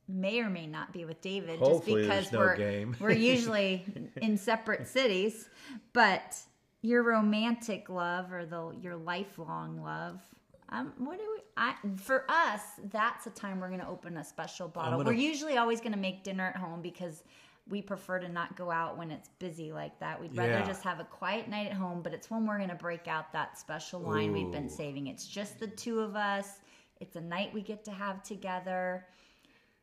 may 0.08 0.40
or 0.40 0.48
may 0.48 0.66
not 0.66 0.92
be 0.92 1.04
with 1.04 1.20
david 1.20 1.58
Hopefully 1.58 2.06
just 2.06 2.30
because 2.30 2.32
no 2.32 2.38
we're 2.38 2.56
game. 2.56 2.96
we're 3.00 3.10
usually 3.34 3.84
in 4.22 4.36
separate 4.36 4.86
cities 4.86 5.48
but 5.92 6.36
your 6.82 7.02
romantic 7.02 7.88
love 7.88 8.32
or 8.32 8.46
the 8.46 8.72
your 8.80 8.94
lifelong 8.94 9.82
love. 9.82 10.20
Um, 10.68 10.92
what 10.98 11.18
do 11.18 11.24
we? 11.34 11.42
I 11.56 11.74
for 11.96 12.24
us, 12.30 12.60
that's 12.92 13.26
a 13.26 13.30
time 13.30 13.58
we're 13.58 13.68
gonna 13.70 13.90
open 13.90 14.16
a 14.18 14.22
special 14.22 14.68
bottle. 14.68 14.98
gonna- 14.98 15.08
We're 15.10 15.14
usually 15.16 15.56
always 15.56 15.80
gonna 15.80 15.96
make 15.96 16.22
dinner 16.22 16.46
at 16.46 16.54
home 16.56 16.80
because 16.80 17.24
we 17.68 17.82
prefer 17.82 18.18
to 18.18 18.28
not 18.28 18.56
go 18.56 18.70
out 18.70 18.96
when 18.96 19.10
it's 19.10 19.28
busy 19.38 19.72
like 19.72 19.98
that. 20.00 20.20
We'd 20.20 20.36
rather 20.36 20.52
Yeah. 20.52 20.66
just 20.66 20.82
have 20.84 21.00
a 21.00 21.04
quiet 21.04 21.48
night 21.48 21.66
at 21.66 21.74
home. 21.74 22.02
But 22.02 22.14
it's 22.14 22.30
when 22.30 22.46
we're 22.46 22.58
gonna 22.58 22.74
break 22.74 23.08
out 23.08 23.32
that 23.32 23.58
special 23.58 24.00
wine 24.00 24.32
we've 24.32 24.50
been 24.50 24.68
saving. 24.70 25.08
It's 25.08 25.26
just 25.26 25.58
the 25.58 25.66
two 25.68 26.00
of 26.00 26.16
us. 26.16 26.60
It's 27.00 27.16
a 27.16 27.20
night 27.20 27.52
we 27.52 27.62
get 27.62 27.84
to 27.84 27.92
have 27.92 28.22
together. 28.22 29.06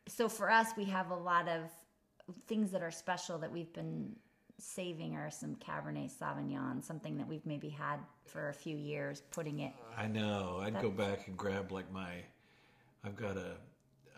So 0.08 0.28
for 0.28 0.50
us, 0.50 0.76
we 0.76 0.84
have 0.86 1.10
a 1.10 1.16
lot 1.16 1.48
of 1.48 1.70
things 2.46 2.70
that 2.72 2.82
are 2.82 2.90
special 2.90 3.38
that 3.38 3.50
we've 3.50 3.72
been 3.72 4.16
saving 4.58 5.14
are 5.16 5.30
some 5.30 5.54
Cabernet 5.56 6.10
Sauvignon, 6.10 6.82
something 6.82 7.16
that 7.18 7.26
we've 7.28 7.44
maybe 7.46 7.68
had 7.68 8.00
for 8.24 8.48
a 8.48 8.54
few 8.54 8.76
years, 8.76 9.22
putting 9.30 9.60
it. 9.60 9.72
I 9.96 10.06
know. 10.06 10.58
I'd 10.62 10.80
go 10.80 10.90
back 10.90 11.28
and 11.28 11.36
grab 11.36 11.70
like 11.72 11.90
my. 11.92 12.24
I've 13.04 13.16
got 13.16 13.36
a 13.36 13.58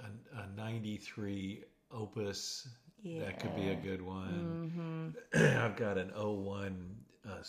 a, 0.00 0.40
a 0.42 0.46
'93 0.56 1.64
Opus. 1.90 2.68
That 3.04 3.40
could 3.40 3.54
be 3.56 3.68
a 3.70 3.74
good 3.74 4.02
one. 4.02 5.14
I've 5.34 5.76
got 5.76 5.98
an 5.98 6.10
01 6.14 6.96
uh, 7.26 7.30
uh, 7.32 7.40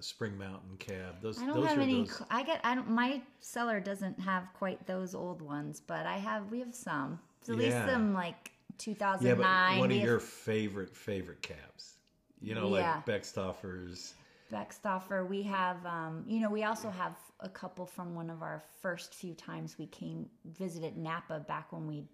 Spring 0.00 0.36
Mountain 0.38 0.76
cab. 0.78 1.20
Those 1.20 1.40
I 1.40 1.46
don't 1.46 1.56
those 1.56 1.68
have 1.68 1.78
are 1.78 1.82
any. 1.82 2.04
those. 2.04 2.22
I 2.30 2.42
get. 2.42 2.60
I 2.64 2.74
don't. 2.74 2.88
My 2.90 3.20
cellar 3.40 3.80
doesn't 3.80 4.18
have 4.20 4.48
quite 4.54 4.86
those 4.86 5.14
old 5.14 5.42
ones, 5.42 5.80
but 5.80 6.06
I 6.06 6.16
have. 6.18 6.50
We 6.50 6.60
have 6.60 6.74
some. 6.74 7.18
So 7.42 7.52
at 7.52 7.58
least 7.58 7.72
Yeah. 7.72 7.86
some 7.90 8.14
like 8.14 8.52
Yeah, 8.70 8.74
2009. 8.78 9.36
but 9.74 9.80
one 9.80 9.90
of 9.90 9.96
have 9.96 10.06
your 10.06 10.20
favorite 10.20 10.94
favorite 10.96 11.42
cabs. 11.42 11.96
You 12.40 12.54
know, 12.54 12.76
Yeah. 12.76 12.94
like 12.96 13.06
Beckstoffers. 13.06 14.12
Beckstoffer. 14.52 15.26
We 15.28 15.42
have. 15.44 15.84
Um, 15.84 16.24
you 16.26 16.40
know, 16.40 16.50
we 16.50 16.64
also 16.64 16.90
have 16.90 17.16
a 17.40 17.48
couple 17.48 17.86
from 17.86 18.14
one 18.14 18.30
of 18.30 18.42
our 18.42 18.62
first 18.80 19.14
few 19.14 19.34
times 19.34 19.76
we 19.78 19.86
came 19.86 20.28
visited 20.44 20.96
Napa 20.96 21.40
back 21.40 21.72
when 21.72 21.86
we. 21.86 22.04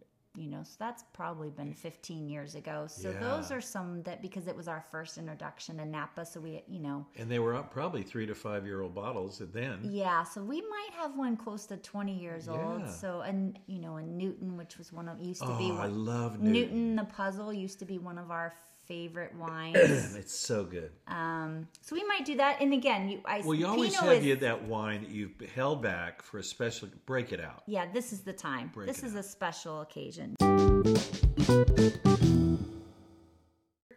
You 0.40 0.48
know, 0.48 0.62
so 0.62 0.76
that's 0.78 1.04
probably 1.12 1.50
been 1.50 1.74
15 1.74 2.28
years 2.28 2.54
ago. 2.54 2.86
So 2.88 3.12
those 3.12 3.50
are 3.50 3.60
some 3.60 4.02
that 4.04 4.22
because 4.22 4.46
it 4.48 4.56
was 4.56 4.68
our 4.68 4.82
first 4.90 5.18
introduction 5.18 5.76
to 5.76 5.84
Napa, 5.84 6.24
so 6.24 6.40
we, 6.40 6.62
you 6.66 6.80
know, 6.80 7.06
And 7.16 7.30
they 7.30 7.38
were 7.38 7.54
up 7.54 7.70
probably 7.70 8.02
three 8.02 8.26
to 8.26 8.34
five 8.34 8.64
year 8.64 8.80
old 8.80 8.94
bottles. 8.94 9.42
Then 9.52 9.80
Yeah, 9.82 10.22
so 10.24 10.42
we 10.42 10.62
might 10.62 10.90
have 10.94 11.16
one 11.16 11.36
close 11.36 11.66
to 11.66 11.76
20 11.76 12.18
years 12.18 12.48
old. 12.48 12.88
So, 12.88 13.20
and 13.20 13.58
you 13.66 13.80
know, 13.80 13.96
and 13.96 14.16
Newton, 14.16 14.56
which 14.56 14.78
was 14.78 14.92
one 14.92 15.08
of 15.08 15.20
used 15.20 15.42
to 15.42 15.48
oh, 15.48 15.58
be 15.58 15.70
I 15.70 15.86
love 15.86 16.40
Newton. 16.40 16.52
Newton. 16.52 16.96
the 16.96 17.04
puzzle 17.04 17.52
used 17.52 17.78
to 17.80 17.84
be 17.84 17.98
one 17.98 18.18
of 18.18 18.30
our 18.30 18.54
favorite 18.90 19.32
wines. 19.38 19.76
It's 20.16 20.34
so 20.34 20.64
good. 20.64 20.90
Um, 21.06 21.68
so 21.80 21.94
we 21.94 22.02
might 22.04 22.24
do 22.24 22.36
that. 22.38 22.60
And 22.60 22.72
again, 22.74 23.08
you, 23.08 23.20
I 23.24 23.40
Well, 23.40 23.54
you 23.54 23.66
always 23.66 23.94
Pinot 23.94 24.08
have 24.14 24.18
is- 24.22 24.26
you 24.26 24.36
that 24.36 24.64
wine 24.64 25.02
that 25.02 25.10
you've 25.10 25.40
held 25.54 25.80
back 25.80 26.22
for 26.22 26.38
a 26.38 26.42
special. 26.42 26.88
Break 27.06 27.32
it 27.32 27.40
out. 27.40 27.62
Yeah, 27.66 27.86
this 27.92 28.12
is 28.12 28.20
the 28.22 28.32
time. 28.32 28.70
Break 28.74 28.88
this 28.88 29.04
is 29.04 29.14
out. 29.14 29.20
a 29.20 29.22
special 29.22 29.80
occasion. 29.82 30.34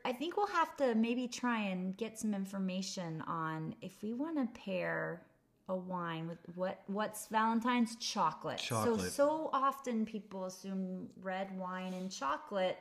I 0.05 0.11
think 0.11 0.37
we'll 0.37 0.47
have 0.47 0.75
to 0.77 0.93
maybe 0.95 1.27
try 1.27 1.59
and 1.59 1.97
get 1.97 2.19
some 2.19 2.33
information 2.35 3.21
on 3.25 3.73
if 3.81 3.93
we 4.03 4.13
want 4.13 4.37
to 4.37 4.61
pair 4.61 5.23
a 5.69 5.75
wine 5.75 6.27
with 6.27 6.39
what 6.55 6.81
what's 6.87 7.27
Valentine's 7.27 7.95
chocolate. 7.95 8.59
So 8.59 8.97
so 8.97 9.49
often 9.53 10.05
people 10.05 10.45
assume 10.45 11.07
red 11.21 11.57
wine 11.57 11.93
and 11.93 12.11
chocolate. 12.11 12.77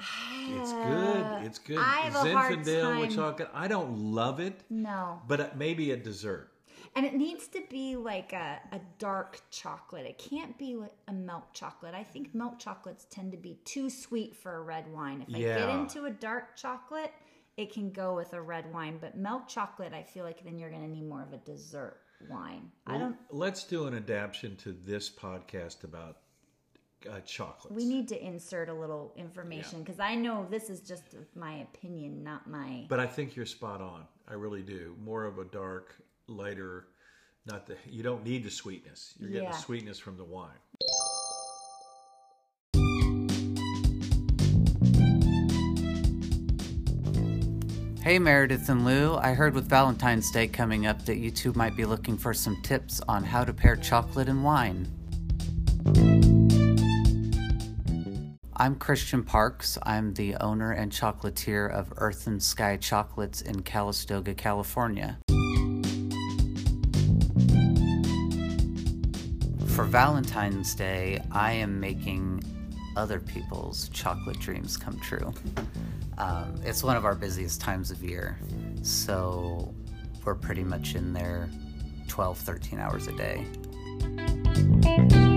It's 0.00 0.72
good. 0.72 1.26
It's 1.44 1.58
good. 1.58 1.78
I 1.78 2.00
have 2.08 2.14
a 2.14 2.32
hard 2.32 2.60
Zinfandel 2.60 3.00
time- 3.02 3.10
chocolate. 3.10 3.50
I 3.52 3.68
don't 3.68 3.98
love 4.12 4.40
it, 4.40 4.62
No. 4.70 5.20
but 5.26 5.40
uh, 5.40 5.48
maybe 5.56 5.90
a 5.90 5.96
dessert. 5.96 6.52
And 6.96 7.04
it 7.04 7.14
needs 7.14 7.46
to 7.48 7.62
be 7.68 7.96
like 7.96 8.32
a, 8.32 8.58
a 8.72 8.80
dark 8.98 9.40
chocolate. 9.50 10.06
It 10.06 10.18
can't 10.18 10.56
be 10.58 10.76
a 11.06 11.12
milk 11.12 11.52
chocolate. 11.52 11.94
I 11.94 12.02
think 12.02 12.34
milk 12.34 12.58
chocolates 12.58 13.06
tend 13.10 13.32
to 13.32 13.38
be 13.38 13.58
too 13.64 13.90
sweet 13.90 14.34
for 14.34 14.56
a 14.56 14.62
red 14.62 14.90
wine. 14.92 15.24
If 15.28 15.34
I 15.34 15.38
get 15.38 15.68
into 15.68 16.06
a 16.06 16.10
dark 16.10 16.56
chocolate, 16.56 17.12
it 17.56 17.72
can 17.72 17.90
go 17.92 18.14
with 18.14 18.32
a 18.32 18.40
red 18.40 18.72
wine. 18.72 18.98
But 19.00 19.16
milk 19.16 19.48
chocolate, 19.48 19.92
I 19.92 20.02
feel 20.02 20.24
like 20.24 20.42
then 20.44 20.58
you're 20.58 20.70
going 20.70 20.82
to 20.82 20.88
need 20.88 21.06
more 21.06 21.22
of 21.22 21.32
a 21.32 21.38
dessert 21.38 21.98
wine. 22.28 22.70
I 22.86 22.96
don't. 22.98 23.16
Let's 23.30 23.64
do 23.64 23.86
an 23.86 23.94
adaptation 23.94 24.56
to 24.56 24.72
this 24.72 25.10
podcast 25.10 25.84
about 25.84 26.16
uh, 27.10 27.20
chocolates. 27.20 27.74
We 27.76 27.84
need 27.84 28.08
to 28.08 28.24
insert 28.24 28.68
a 28.68 28.74
little 28.74 29.12
information 29.16 29.80
because 29.82 30.00
I 30.00 30.14
know 30.14 30.46
this 30.50 30.70
is 30.70 30.80
just 30.80 31.02
my 31.34 31.58
opinion, 31.58 32.22
not 32.24 32.48
my. 32.48 32.86
But 32.88 33.00
I 33.00 33.06
think 33.06 33.36
you're 33.36 33.46
spot 33.46 33.80
on. 33.80 34.04
I 34.26 34.34
really 34.34 34.62
do. 34.62 34.94
More 35.02 35.24
of 35.24 35.38
a 35.38 35.44
dark, 35.44 35.94
lighter. 36.26 36.86
Not 37.46 37.66
the. 37.66 37.76
You 37.88 38.02
don't 38.02 38.24
need 38.24 38.44
the 38.44 38.50
sweetness. 38.50 39.14
You're 39.18 39.30
getting 39.30 39.44
Yeah. 39.44 39.52
the 39.52 39.58
sweetness 39.58 39.98
from 39.98 40.16
the 40.16 40.24
wine. 40.24 40.50
Hey 48.02 48.18
Meredith 48.18 48.70
and 48.70 48.86
Lou, 48.86 49.16
I 49.16 49.34
heard 49.34 49.54
with 49.54 49.68
Valentine's 49.68 50.30
Day 50.30 50.48
coming 50.48 50.86
up 50.86 51.04
that 51.04 51.18
you 51.18 51.30
two 51.30 51.52
might 51.52 51.76
be 51.76 51.84
looking 51.84 52.16
for 52.16 52.32
some 52.32 52.56
tips 52.62 53.02
on 53.06 53.22
how 53.22 53.44
to 53.44 53.52
pair 53.52 53.76
chocolate 53.76 54.30
and 54.30 54.42
wine. 54.42 54.88
I'm 58.60 58.74
Christian 58.74 59.22
Parks. 59.22 59.78
I'm 59.84 60.14
the 60.14 60.34
owner 60.36 60.72
and 60.72 60.90
chocolatier 60.90 61.70
of 61.70 61.92
Earth 61.98 62.26
and 62.26 62.42
Sky 62.42 62.76
Chocolates 62.76 63.40
in 63.40 63.62
Calistoga, 63.62 64.34
California. 64.34 65.16
For 69.68 69.84
Valentine's 69.84 70.74
Day, 70.74 71.22
I 71.30 71.52
am 71.52 71.78
making 71.78 72.42
other 72.96 73.20
people's 73.20 73.90
chocolate 73.90 74.40
dreams 74.40 74.76
come 74.76 74.98
true. 74.98 75.32
Um, 76.18 76.60
it's 76.64 76.82
one 76.82 76.96
of 76.96 77.04
our 77.04 77.14
busiest 77.14 77.60
times 77.60 77.92
of 77.92 78.02
year, 78.02 78.40
so 78.82 79.72
we're 80.24 80.34
pretty 80.34 80.64
much 80.64 80.96
in 80.96 81.12
there 81.12 81.48
12, 82.08 82.38
13 82.38 82.80
hours 82.80 83.06
a 83.06 83.12
day. 83.12 85.27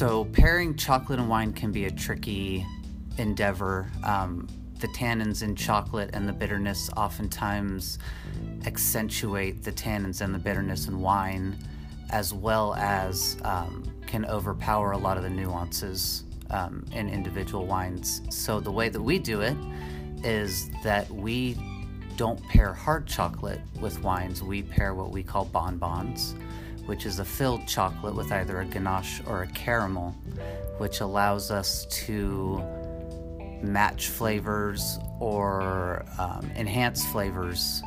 So, 0.00 0.24
pairing 0.24 0.76
chocolate 0.76 1.18
and 1.18 1.28
wine 1.28 1.52
can 1.52 1.72
be 1.72 1.84
a 1.84 1.90
tricky 1.90 2.64
endeavor. 3.18 3.86
Um, 4.02 4.48
the 4.78 4.88
tannins 4.88 5.42
in 5.42 5.54
chocolate 5.54 6.08
and 6.14 6.26
the 6.26 6.32
bitterness 6.32 6.88
oftentimes 6.96 7.98
accentuate 8.64 9.62
the 9.62 9.72
tannins 9.72 10.22
and 10.22 10.34
the 10.34 10.38
bitterness 10.38 10.88
in 10.88 11.00
wine, 11.00 11.58
as 12.08 12.32
well 12.32 12.74
as 12.76 13.36
um, 13.44 13.92
can 14.06 14.24
overpower 14.24 14.92
a 14.92 14.96
lot 14.96 15.18
of 15.18 15.22
the 15.22 15.28
nuances 15.28 16.24
um, 16.48 16.82
in 16.94 17.10
individual 17.10 17.66
wines. 17.66 18.22
So, 18.30 18.58
the 18.58 18.72
way 18.72 18.88
that 18.88 19.02
we 19.02 19.18
do 19.18 19.42
it 19.42 19.56
is 20.24 20.70
that 20.82 21.10
we 21.10 21.58
don't 22.16 22.42
pair 22.48 22.72
hard 22.72 23.06
chocolate 23.06 23.60
with 23.82 24.02
wines, 24.02 24.42
we 24.42 24.62
pair 24.62 24.94
what 24.94 25.10
we 25.10 25.22
call 25.22 25.44
bonbons 25.44 26.34
which 26.86 27.06
is 27.06 27.18
a 27.18 27.24
filled 27.24 27.66
chocolate 27.66 28.14
with 28.14 28.32
either 28.32 28.60
a 28.60 28.64
ganache 28.64 29.20
or 29.26 29.42
a 29.42 29.46
caramel, 29.48 30.10
which 30.78 31.00
allows 31.00 31.50
us 31.50 31.86
to 31.86 32.62
match 33.62 34.08
flavors 34.08 34.98
or 35.18 36.04
um, 36.18 36.50
enhance 36.56 37.04
flavors 37.06 37.82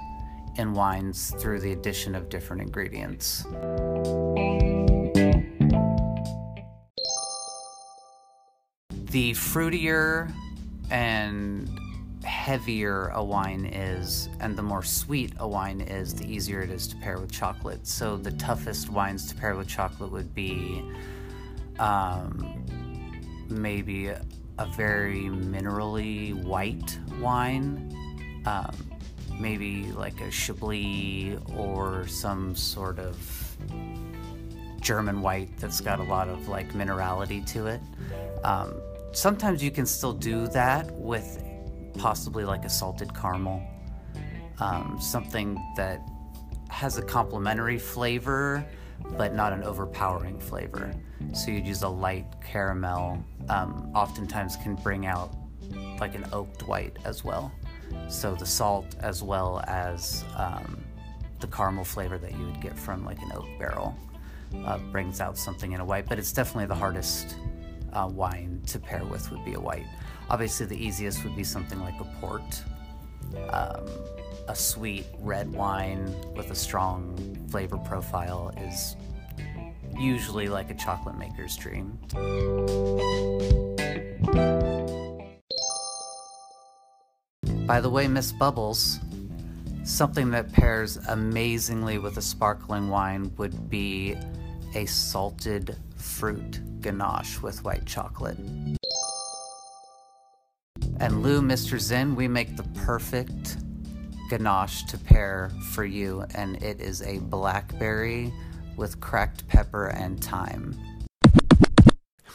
in 0.57 0.73
wines 0.73 1.33
through 1.39 1.59
the 1.59 1.71
addition 1.71 2.15
of 2.15 2.29
different 2.29 2.61
ingredients. 2.61 3.43
The 9.11 9.31
fruitier 9.33 10.31
and 10.89 11.69
heavier 12.23 13.09
a 13.09 13.23
wine 13.23 13.65
is 13.65 14.29
and 14.39 14.57
the 14.57 14.63
more 14.63 14.83
sweet 14.83 15.33
a 15.39 15.47
wine 15.47 15.81
is, 15.81 16.13
the 16.13 16.25
easier 16.25 16.61
it 16.61 16.69
is 16.69 16.87
to 16.87 16.95
pair 16.97 17.19
with 17.19 17.31
chocolate. 17.31 17.85
So 17.85 18.17
the 18.17 18.31
toughest 18.31 18.89
wines 18.89 19.27
to 19.27 19.35
pair 19.35 19.55
with 19.55 19.67
chocolate 19.67 20.11
would 20.11 20.33
be 20.33 20.83
um, 21.79 22.63
maybe 23.49 24.07
a, 24.07 24.25
very 24.77 25.23
minerally 25.23 26.33
white 26.43 26.97
wine, 27.19 27.93
um, 28.45 28.75
maybe 29.39 29.91
like 29.91 30.21
a 30.21 30.31
Chablis 30.31 31.39
or 31.55 32.07
some 32.07 32.55
sort 32.55 32.99
of 32.99 33.57
German 34.79 35.21
white 35.21 35.57
that's 35.57 35.81
got 35.81 35.99
a 35.99 36.03
lot 36.03 36.29
of 36.29 36.47
like 36.47 36.73
minerality 36.73 37.45
to 37.47 37.67
it. 37.67 37.81
Um, 38.43 38.75
sometimes 39.11 39.63
you 39.63 39.71
can 39.71 39.85
still 39.85 40.13
do 40.13 40.47
that 40.49 40.91
with 40.91 41.43
possibly 41.97 42.45
like 42.45 42.65
a 42.65 42.69
salted 42.69 43.13
caramel, 43.15 43.61
um, 44.59 44.97
something 44.99 45.55
that 45.75 46.01
has 46.69 46.97
a 46.97 47.01
complementary 47.01 47.77
flavor 47.77 48.65
but 49.17 49.33
not 49.33 49.53
an 49.53 49.63
overpowering 49.63 50.39
flavor. 50.39 50.93
So 51.33 51.51
you'd 51.51 51.67
use 51.67 51.83
a 51.83 51.89
light 51.89 52.25
caramel, 52.43 53.23
um, 53.49 53.91
oftentimes 53.95 54.55
can 54.57 54.75
bring 54.75 55.05
out 55.05 55.35
like 55.99 56.15
an 56.15 56.25
oaked 56.31 56.67
white 56.67 56.97
as 57.05 57.23
well. 57.23 57.51
So 58.07 58.35
the 58.35 58.45
salt 58.45 58.95
as 58.99 59.23
well 59.23 59.63
as 59.67 60.23
um, 60.35 60.83
the 61.39 61.47
caramel 61.47 61.83
flavor 61.83 62.17
that 62.17 62.31
you 62.31 62.45
would 62.45 62.61
get 62.61 62.77
from 62.77 63.05
like 63.05 63.21
an 63.21 63.31
oak 63.33 63.47
barrel 63.59 63.95
uh, 64.65 64.77
brings 64.91 65.21
out 65.21 65.37
something 65.37 65.71
in 65.73 65.79
a 65.79 65.85
white. 65.85 66.07
But 66.07 66.19
it's 66.19 66.31
definitely 66.31 66.67
the 66.67 66.75
hardest 66.75 67.35
uh, 67.93 68.09
wine 68.11 68.61
to 68.67 68.79
pair 68.79 69.03
with 69.03 69.29
would 69.31 69.45
be 69.45 69.53
a 69.53 69.59
white. 69.59 69.85
Obviously, 70.33 70.65
the 70.65 70.83
easiest 70.83 71.23
would 71.23 71.35
be 71.35 71.43
something 71.43 71.79
like 71.81 71.93
a 72.01 72.05
port. 72.19 72.63
Um, 73.49 73.85
a 74.47 74.55
sweet 74.55 75.05
red 75.19 75.53
wine 75.53 76.11
with 76.33 76.49
a 76.49 76.55
strong 76.55 77.15
flavor 77.51 77.77
profile 77.77 78.51
is 78.57 78.95
usually 79.95 80.47
like 80.47 80.71
a 80.71 80.73
chocolate 80.73 81.19
maker's 81.19 81.55
dream. 81.55 81.99
By 87.67 87.79
the 87.79 87.91
way, 87.91 88.07
Miss 88.07 88.31
Bubbles, 88.31 89.01
something 89.83 90.31
that 90.31 90.51
pairs 90.51 90.97
amazingly 91.09 91.99
with 91.99 92.17
a 92.17 92.23
sparkling 92.23 92.89
wine 92.89 93.31
would 93.37 93.69
be 93.69 94.15
a 94.73 94.87
salted 94.87 95.77
fruit 95.95 96.59
ganache 96.81 97.39
with 97.39 97.63
white 97.63 97.85
chocolate. 97.85 98.39
And 101.03 101.21
Lou, 101.21 101.41
Mr. 101.41 101.77
Zen, 101.77 102.15
we 102.15 102.29
make 102.29 102.55
the 102.55 102.63
perfect 102.85 103.57
ganache 104.29 104.83
to 104.83 104.97
pair 104.97 105.51
for 105.73 105.83
you, 105.83 106.23
and 106.33 106.63
it 106.63 106.79
is 106.79 107.01
a 107.01 107.19
blackberry 107.19 108.33
with 108.77 109.01
cracked 109.01 109.45
pepper 109.49 109.87
and 109.87 110.23
thyme. 110.23 110.73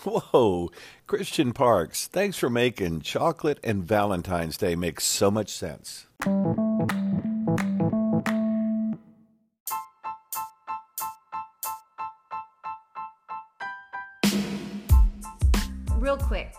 Whoa, 0.05 0.69
Christian 1.07 1.55
Parks, 1.55 2.09
thanks 2.09 2.37
for 2.37 2.51
making 2.51 3.01
chocolate 3.01 3.59
and 3.65 3.85
Valentine's 3.85 4.59
Day 4.59 4.77
make 4.77 5.01
so 5.01 5.31
much 5.31 5.49
sense. 5.49 6.07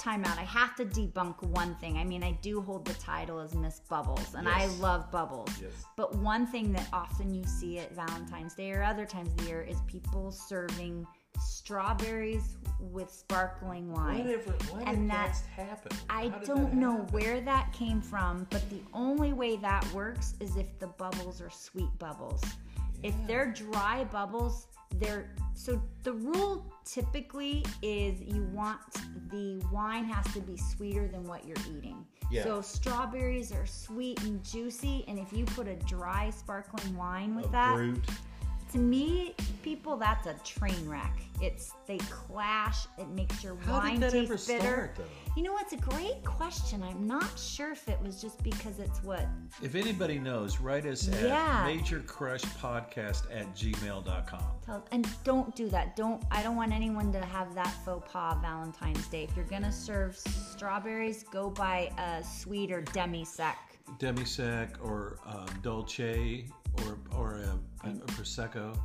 Real 0.09 0.23
time 0.23 0.25
out. 0.25 0.37
I 0.39 0.43
have 0.43 0.75
to 0.77 0.85
debunk 0.85 1.41
one 1.43 1.75
thing. 1.75 1.97
I 1.97 2.03
mean, 2.03 2.23
I 2.23 2.31
do 2.41 2.61
hold 2.61 2.85
the 2.85 2.93
title 2.95 3.39
as 3.39 3.53
Miss 3.53 3.81
Bubbles, 3.89 4.33
and 4.33 4.47
I 4.47 4.65
love 4.79 5.11
bubbles. 5.11 5.49
Yes. 5.61 5.71
But 5.95 6.15
one 6.15 6.47
thing 6.47 6.73
that 6.73 6.87
often 6.93 7.33
you 7.33 7.43
see 7.45 7.79
at 7.79 7.93
Valentine's 7.95 8.55
Day 8.55 8.71
or 8.71 8.83
other 8.83 9.05
times 9.05 9.29
of 9.29 9.37
the 9.37 9.43
year 9.45 9.61
is 9.61 9.77
people 9.87 10.31
serving 10.31 11.05
strawberries 11.39 12.57
with 12.79 13.11
sparkling 13.11 13.91
wine. 13.91 14.25
Whatever, 14.25 14.51
why 14.71 14.81
And 14.83 15.09
that- 15.09 15.41
that 15.55 15.67
happen? 15.67 15.97
I 16.09 16.29
don't 16.43 16.73
know 16.73 16.97
where 17.11 17.39
that 17.41 17.71
came 17.73 18.01
from, 18.01 18.47
but 18.49 18.67
the 18.69 18.81
only 18.93 19.33
way 19.33 19.57
that 19.57 19.85
works 19.93 20.33
is 20.39 20.55
if 20.55 20.79
the 20.79 20.87
bubbles 20.87 21.39
are 21.41 21.51
sweet 21.51 21.97
bubbles. 21.99 22.41
If 23.03 23.15
they're 23.27 23.51
dry 23.51 24.03
bubbles, 24.05 24.67
they're 24.95 25.29
so 25.53 25.81
the 26.03 26.13
rule 26.13 26.65
typically 26.85 27.65
is 27.81 28.21
you 28.21 28.43
want 28.53 28.79
the 29.29 29.61
wine 29.71 30.05
has 30.05 30.31
to 30.33 30.41
be 30.41 30.57
sweeter 30.57 31.07
than 31.07 31.23
what 31.25 31.45
you're 31.45 31.57
eating. 31.77 32.05
Yeah. 32.31 32.43
So 32.43 32.61
strawberries 32.61 33.51
are 33.51 33.65
sweet 33.65 34.21
and 34.23 34.43
juicy, 34.43 35.03
and 35.07 35.19
if 35.19 35.33
you 35.33 35.45
put 35.45 35.67
a 35.67 35.75
dry 35.75 36.29
sparkling 36.29 36.95
wine 36.95 37.35
with 37.35 37.47
A 37.47 37.51
that, 37.51 37.75
Brut. 37.75 37.97
To 38.71 38.77
me, 38.77 39.35
people, 39.63 39.97
that's 39.97 40.27
a 40.27 40.33
train 40.43 40.87
wreck. 40.87 41.19
It's 41.41 41.73
they 41.87 41.97
clash. 42.09 42.85
It 42.97 43.07
makes 43.09 43.43
your 43.43 43.55
How 43.57 43.77
wine 43.79 43.93
did 43.99 44.01
that 44.01 44.11
taste 44.11 44.49
ever 44.49 44.59
bitter. 44.59 44.73
start, 44.73 44.95
though? 44.97 45.03
You 45.37 45.43
know, 45.43 45.57
it's 45.59 45.71
a 45.73 45.77
great 45.77 46.23
question. 46.25 46.83
I'm 46.83 47.07
not 47.07 47.39
sure 47.39 47.71
if 47.71 47.87
it 47.87 47.97
was 48.01 48.21
just 48.21 48.43
because 48.43 48.79
it's 48.79 49.01
what. 49.03 49.25
If 49.61 49.75
anybody 49.75 50.19
knows, 50.19 50.59
write 50.59 50.85
us 50.85 51.07
at 51.07 51.23
Yeah. 51.23 51.65
majorcrushpodcast 51.65 53.23
at 53.33 53.55
gmail.com. 53.55 54.43
Tell, 54.65 54.85
and 54.91 55.07
don't 55.23 55.55
do 55.55 55.69
that. 55.69 55.95
Don't. 55.95 56.21
I 56.31 56.43
don't 56.43 56.55
want 56.55 56.73
anyone 56.73 57.11
to 57.13 57.21
have 57.25 57.55
that 57.55 57.73
faux 57.85 58.11
pas 58.11 58.37
Valentine's 58.41 59.07
Day. 59.07 59.23
If 59.23 59.35
you're 59.35 59.45
gonna 59.45 59.71
serve 59.71 60.17
strawberries, 60.17 61.23
go 61.23 61.49
buy 61.49 61.91
a 61.97 62.23
sweet 62.23 62.71
or 62.71 62.81
demi 62.81 63.23
sec. 63.25 63.57
Demisec 63.97 64.69
or 64.83 65.17
uh, 65.25 65.47
Dolce 65.63 66.45
or, 66.85 66.97
or 67.17 67.41
a, 67.41 67.59
a, 67.87 67.91
a 67.91 68.07
Prosecco. 68.07 68.77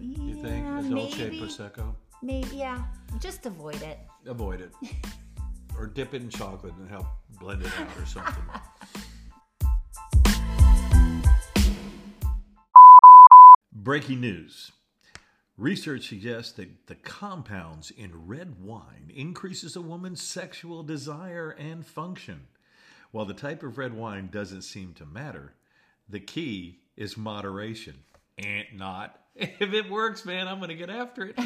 You 0.00 0.34
think? 0.42 0.66
A 0.66 0.82
Dolce 0.88 1.24
maybe. 1.24 1.40
Prosecco? 1.40 1.94
Maybe, 2.22 2.56
yeah. 2.56 2.82
Just 3.18 3.46
avoid 3.46 3.82
it. 3.82 3.98
Avoid 4.26 4.60
it. 4.60 4.72
or 5.76 5.86
dip 5.86 6.14
it 6.14 6.22
in 6.22 6.28
chocolate 6.30 6.74
and 6.74 6.88
help 6.88 7.06
blend 7.40 7.62
it 7.62 7.72
out 7.78 7.88
or 7.98 8.06
something. 8.06 8.44
Breaking 13.72 14.20
news. 14.20 14.70
Research 15.58 16.08
suggests 16.08 16.52
that 16.52 16.86
the 16.86 16.94
compounds 16.94 17.90
in 17.90 18.26
red 18.26 18.60
wine 18.60 19.10
increases 19.14 19.76
a 19.76 19.80
woman's 19.80 20.22
sexual 20.22 20.82
desire 20.82 21.50
and 21.50 21.84
function. 21.84 22.42
While 23.10 23.26
the 23.26 23.34
type 23.34 23.62
of 23.62 23.76
red 23.78 23.92
wine 23.92 24.28
doesn't 24.32 24.62
seem 24.62 24.94
to 24.94 25.04
matter, 25.04 25.54
the 26.08 26.20
key 26.20 26.78
is 26.96 27.16
moderation. 27.16 27.98
And 28.38 28.64
not. 28.74 29.18
If 29.34 29.72
it 29.72 29.90
works, 29.90 30.24
man, 30.24 30.46
I'm 30.48 30.58
going 30.58 30.68
to 30.68 30.74
get 30.74 30.90
after 30.90 31.26
it. 31.26 31.38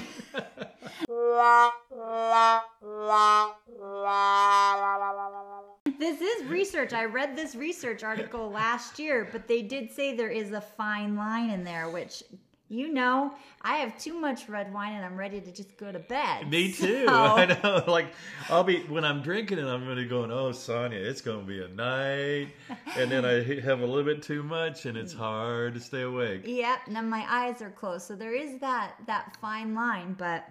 This 5.99 6.21
is 6.21 6.45
research. 6.47 6.93
I 6.93 7.05
read 7.05 7.37
this 7.37 7.55
research 7.55 8.03
article 8.05 8.51
last 8.51 8.99
year, 8.99 9.29
but 9.31 9.47
they 9.49 9.63
did 9.63 9.91
say 9.93 10.17
there 10.17 10.31
is 10.31 10.53
a 10.53 10.61
fine 10.61 11.17
line 11.17 11.51
in 11.51 11.65
there, 11.65 11.89
which 11.89 12.23
you 12.69 12.93
know, 12.93 13.33
I 13.63 13.77
have 13.77 13.97
too 13.99 14.19
much 14.19 14.49
red 14.49 14.73
wine 14.75 14.95
and 14.95 15.05
I'm 15.05 15.17
ready 15.17 15.41
to 15.41 15.53
just 15.53 15.77
go 15.77 15.93
to 15.93 15.99
bed. 16.01 16.51
Me 16.51 16.73
too. 16.73 17.07
So- 17.07 17.13
I 17.15 17.47
know. 17.63 17.85
Like 17.87 18.07
I'll 18.49 18.65
be 18.65 18.81
when 18.85 19.05
I'm 19.05 19.23
drinking 19.23 19.59
it, 19.59 19.67
I'm 19.67 19.85
going 19.85 19.97
to 19.97 20.05
going, 20.07 20.31
"Oh, 20.33 20.53
Sonia, 20.53 20.99
it's 20.99 21.21
going 21.21 21.41
to 21.41 21.47
be 21.47 21.63
a 21.63 21.69
night," 21.69 22.49
and 22.97 23.11
then 23.11 23.25
I 23.25 23.61
have 23.61 23.81
a 23.81 23.87
little 23.87 24.05
bit 24.05 24.23
too 24.23 24.43
much, 24.43 24.87
and 24.87 24.97
it's 24.97 25.13
hard 25.13 25.75
to 25.75 25.81
stay 25.81 26.03
awake. 26.03 26.43
Yep, 26.45 26.79
and 26.87 26.97
then 26.97 27.09
my 27.09 27.25
eyes 27.29 27.63
are 27.63 27.71
closed. 27.71 28.07
So 28.07 28.15
there 28.17 28.35
is 28.35 28.59
that 28.61 28.95
that 29.07 29.37
fine 29.41 29.75
line, 29.75 30.15
but 30.19 30.45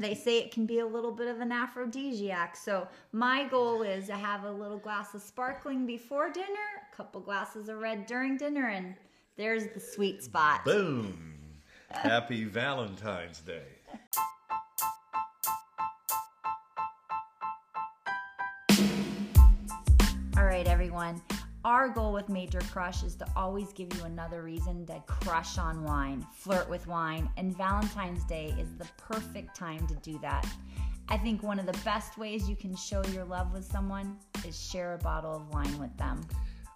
they 0.00 0.14
say 0.14 0.38
it 0.38 0.50
can 0.50 0.66
be 0.66 0.80
a 0.80 0.86
little 0.86 1.12
bit 1.12 1.28
of 1.28 1.40
an 1.40 1.52
aphrodisiac. 1.52 2.56
So 2.56 2.88
my 3.12 3.44
goal 3.44 3.82
is 3.82 4.06
to 4.06 4.14
have 4.16 4.44
a 4.44 4.50
little 4.50 4.78
glass 4.78 5.14
of 5.14 5.22
sparkling 5.22 5.86
before 5.86 6.30
dinner, 6.30 6.46
a 6.92 6.96
couple 6.96 7.20
glasses 7.20 7.68
of 7.68 7.78
red 7.78 8.06
during 8.06 8.36
dinner, 8.36 8.66
and 8.68 8.94
there's 9.36 9.66
the 9.74 9.80
sweet 9.80 10.22
spot. 10.22 10.64
Boom! 10.64 11.33
Happy 11.94 12.44
Valentine's 12.44 13.40
Day. 13.40 13.62
All 20.36 20.44
right, 20.44 20.66
everyone. 20.66 21.22
Our 21.64 21.88
goal 21.88 22.12
with 22.12 22.28
Major 22.28 22.60
Crush 22.60 23.02
is 23.04 23.14
to 23.16 23.26
always 23.34 23.72
give 23.72 23.94
you 23.94 24.04
another 24.04 24.42
reason 24.42 24.84
to 24.86 25.02
crush 25.06 25.56
on 25.56 25.82
wine, 25.82 26.26
flirt 26.34 26.68
with 26.68 26.86
wine, 26.86 27.30
and 27.38 27.56
Valentine's 27.56 28.24
Day 28.24 28.54
is 28.58 28.74
the 28.76 28.86
perfect 28.98 29.56
time 29.56 29.86
to 29.86 29.94
do 29.96 30.18
that. 30.18 30.46
I 31.08 31.16
think 31.16 31.42
one 31.42 31.58
of 31.58 31.64
the 31.64 31.78
best 31.84 32.18
ways 32.18 32.48
you 32.50 32.56
can 32.56 32.76
show 32.76 33.02
your 33.06 33.24
love 33.24 33.52
with 33.52 33.64
someone 33.64 34.18
is 34.46 34.60
share 34.60 34.94
a 34.94 34.98
bottle 34.98 35.34
of 35.34 35.48
wine 35.54 35.78
with 35.78 35.96
them. 35.96 36.26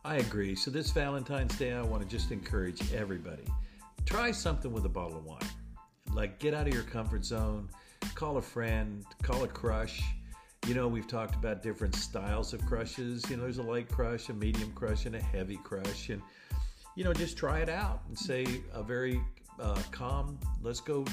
I 0.04 0.16
agree. 0.16 0.54
So 0.54 0.70
this 0.70 0.90
Valentine's 0.90 1.58
Day, 1.58 1.72
I 1.72 1.82
want 1.82 2.02
to 2.02 2.08
just 2.08 2.30
encourage 2.30 2.94
everybody. 2.94 3.44
Try 4.08 4.30
something 4.30 4.72
with 4.72 4.86
a 4.86 4.88
bottle 4.88 5.18
of 5.18 5.26
wine. 5.26 5.38
Like 6.14 6.38
get 6.38 6.54
out 6.54 6.66
of 6.66 6.72
your 6.72 6.82
comfort 6.82 7.26
zone, 7.26 7.68
call 8.14 8.38
a 8.38 8.42
friend, 8.42 9.04
call 9.22 9.44
a 9.44 9.48
crush. 9.48 10.02
You 10.66 10.72
know, 10.72 10.88
we've 10.88 11.06
talked 11.06 11.34
about 11.34 11.62
different 11.62 11.94
styles 11.94 12.54
of 12.54 12.64
crushes. 12.64 13.28
You 13.28 13.36
know, 13.36 13.42
there's 13.42 13.58
a 13.58 13.62
light 13.62 13.90
crush, 13.90 14.30
a 14.30 14.32
medium 14.32 14.72
crush, 14.72 15.04
and 15.04 15.14
a 15.14 15.20
heavy 15.20 15.58
crush. 15.58 16.08
And, 16.08 16.22
you 16.96 17.04
know, 17.04 17.12
just 17.12 17.36
try 17.36 17.58
it 17.58 17.68
out 17.68 18.00
and 18.08 18.18
say 18.18 18.46
a 18.72 18.82
very 18.82 19.20
uh, 19.60 19.78
calm, 19.90 20.38
let's 20.62 20.80
go 20.80 21.04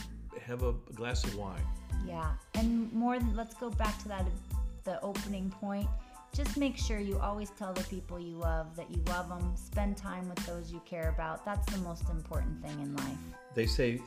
have 0.42 0.64
a 0.64 0.72
glass 0.94 1.26
of 1.26 1.36
wine. 1.36 1.68
Yeah, 2.08 2.32
and 2.54 2.90
more 2.94 3.20
than 3.20 3.36
let's 3.36 3.56
go 3.56 3.72
back 3.72 4.02
to 4.04 4.08
that 4.08 4.26
the 4.86 5.02
opening 5.02 5.50
point. 5.50 5.90
Just 6.36 6.58
make 6.58 6.76
sure 6.78 7.00
you 7.00 7.18
always 7.20 7.50
tell 7.52 7.72
the 7.72 7.84
people 7.86 8.20
you 8.20 8.36
love 8.36 8.76
that 8.76 8.92
you 8.92 9.02
love 9.08 9.30
them. 9.30 9.56
Spend 9.56 9.96
time 9.96 10.28
with 10.28 10.46
those 10.46 10.70
you 10.70 10.82
care 10.86 11.08
about. 11.08 11.46
That's 11.46 11.72
the 11.72 11.80
most 11.80 12.10
important 12.10 12.62
thing 12.62 12.78
in 12.82 12.94
life. 12.98 13.18
They 13.54 13.66
say 13.66 14.02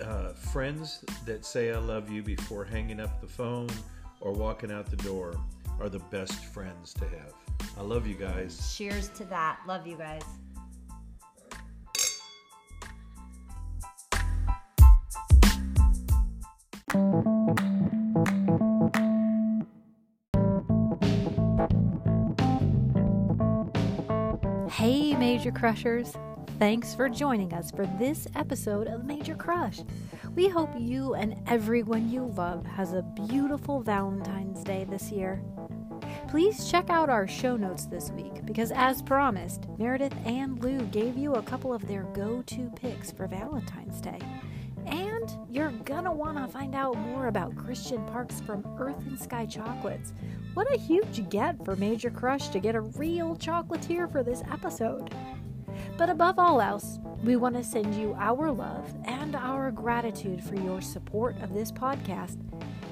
uh, 0.00 0.30
friends 0.30 1.04
that 1.26 1.44
say 1.44 1.72
I 1.72 1.78
love 1.78 2.10
you 2.10 2.22
before 2.22 2.64
hanging 2.64 3.00
up 3.00 3.20
the 3.20 3.26
phone 3.26 3.68
or 4.22 4.32
walking 4.32 4.72
out 4.72 4.86
the 4.86 4.96
door 4.96 5.38
are 5.78 5.90
the 5.90 5.98
best 5.98 6.46
friends 6.46 6.94
to 6.94 7.04
have. 7.04 7.34
I 7.76 7.82
love 7.82 8.06
you 8.06 8.14
guys. 8.14 8.74
Cheers 8.74 9.10
to 9.10 9.24
that. 9.26 9.60
Love 9.66 9.86
you 9.86 9.96
guys. 9.96 10.22
Major 25.44 25.58
Crushers. 25.58 26.16
Thanks 26.58 26.94
for 26.94 27.10
joining 27.10 27.52
us 27.52 27.70
for 27.70 27.84
this 27.98 28.26
episode 28.34 28.86
of 28.86 29.04
Major 29.04 29.34
Crush. 29.34 29.80
We 30.34 30.48
hope 30.48 30.70
you 30.78 31.12
and 31.12 31.36
everyone 31.46 32.08
you 32.08 32.32
love 32.34 32.64
has 32.64 32.94
a 32.94 33.02
beautiful 33.02 33.82
Valentine's 33.82 34.64
Day 34.64 34.86
this 34.88 35.12
year. 35.12 35.42
Please 36.28 36.70
check 36.70 36.88
out 36.88 37.10
our 37.10 37.28
show 37.28 37.58
notes 37.58 37.84
this 37.84 38.10
week 38.12 38.46
because, 38.46 38.72
as 38.74 39.02
promised, 39.02 39.68
Meredith 39.76 40.14
and 40.24 40.64
Lou 40.64 40.80
gave 40.86 41.14
you 41.14 41.34
a 41.34 41.42
couple 41.42 41.74
of 41.74 41.86
their 41.86 42.04
go 42.14 42.40
to 42.46 42.72
picks 42.74 43.12
for 43.12 43.26
Valentine's 43.26 44.00
Day. 44.00 44.20
And 44.86 45.30
you're 45.50 45.72
gonna 45.84 46.12
wanna 46.12 46.48
find 46.48 46.74
out 46.74 46.96
more 46.96 47.26
about 47.26 47.54
Christian 47.54 48.02
Parks 48.06 48.40
from 48.40 48.64
Earth 48.78 48.98
and 49.06 49.20
Sky 49.20 49.44
Chocolates. 49.44 50.14
What 50.54 50.72
a 50.72 50.78
huge 50.78 51.28
get 51.28 51.62
for 51.64 51.76
Major 51.76 52.10
Crush 52.10 52.48
to 52.48 52.60
get 52.60 52.74
a 52.74 52.80
real 52.80 53.36
chocolatier 53.36 54.10
for 54.10 54.22
this 54.22 54.42
episode. 54.50 55.12
But 55.96 56.10
above 56.10 56.38
all 56.38 56.60
else, 56.60 56.98
we 57.22 57.36
want 57.36 57.54
to 57.56 57.64
send 57.64 57.94
you 57.94 58.14
our 58.18 58.50
love 58.50 58.92
and 59.04 59.34
our 59.36 59.70
gratitude 59.70 60.42
for 60.42 60.56
your 60.56 60.80
support 60.80 61.40
of 61.42 61.54
this 61.54 61.70
podcast. 61.70 62.38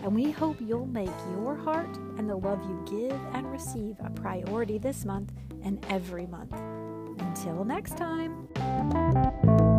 And 0.03 0.15
we 0.15 0.31
hope 0.31 0.57
you'll 0.61 0.87
make 0.87 1.11
your 1.33 1.57
heart 1.57 1.97
and 2.19 2.29
the 2.29 2.37
love 2.37 2.63
you 2.65 2.85
give 2.89 3.21
and 3.35 3.51
receive 3.51 3.97
a 4.05 4.11
priority 4.11 4.79
this 4.79 5.05
month 5.05 5.33
and 5.63 5.85
every 5.89 6.27
month. 6.27 6.55
Until 7.21 7.65
next 7.65 7.97
time. 7.97 9.72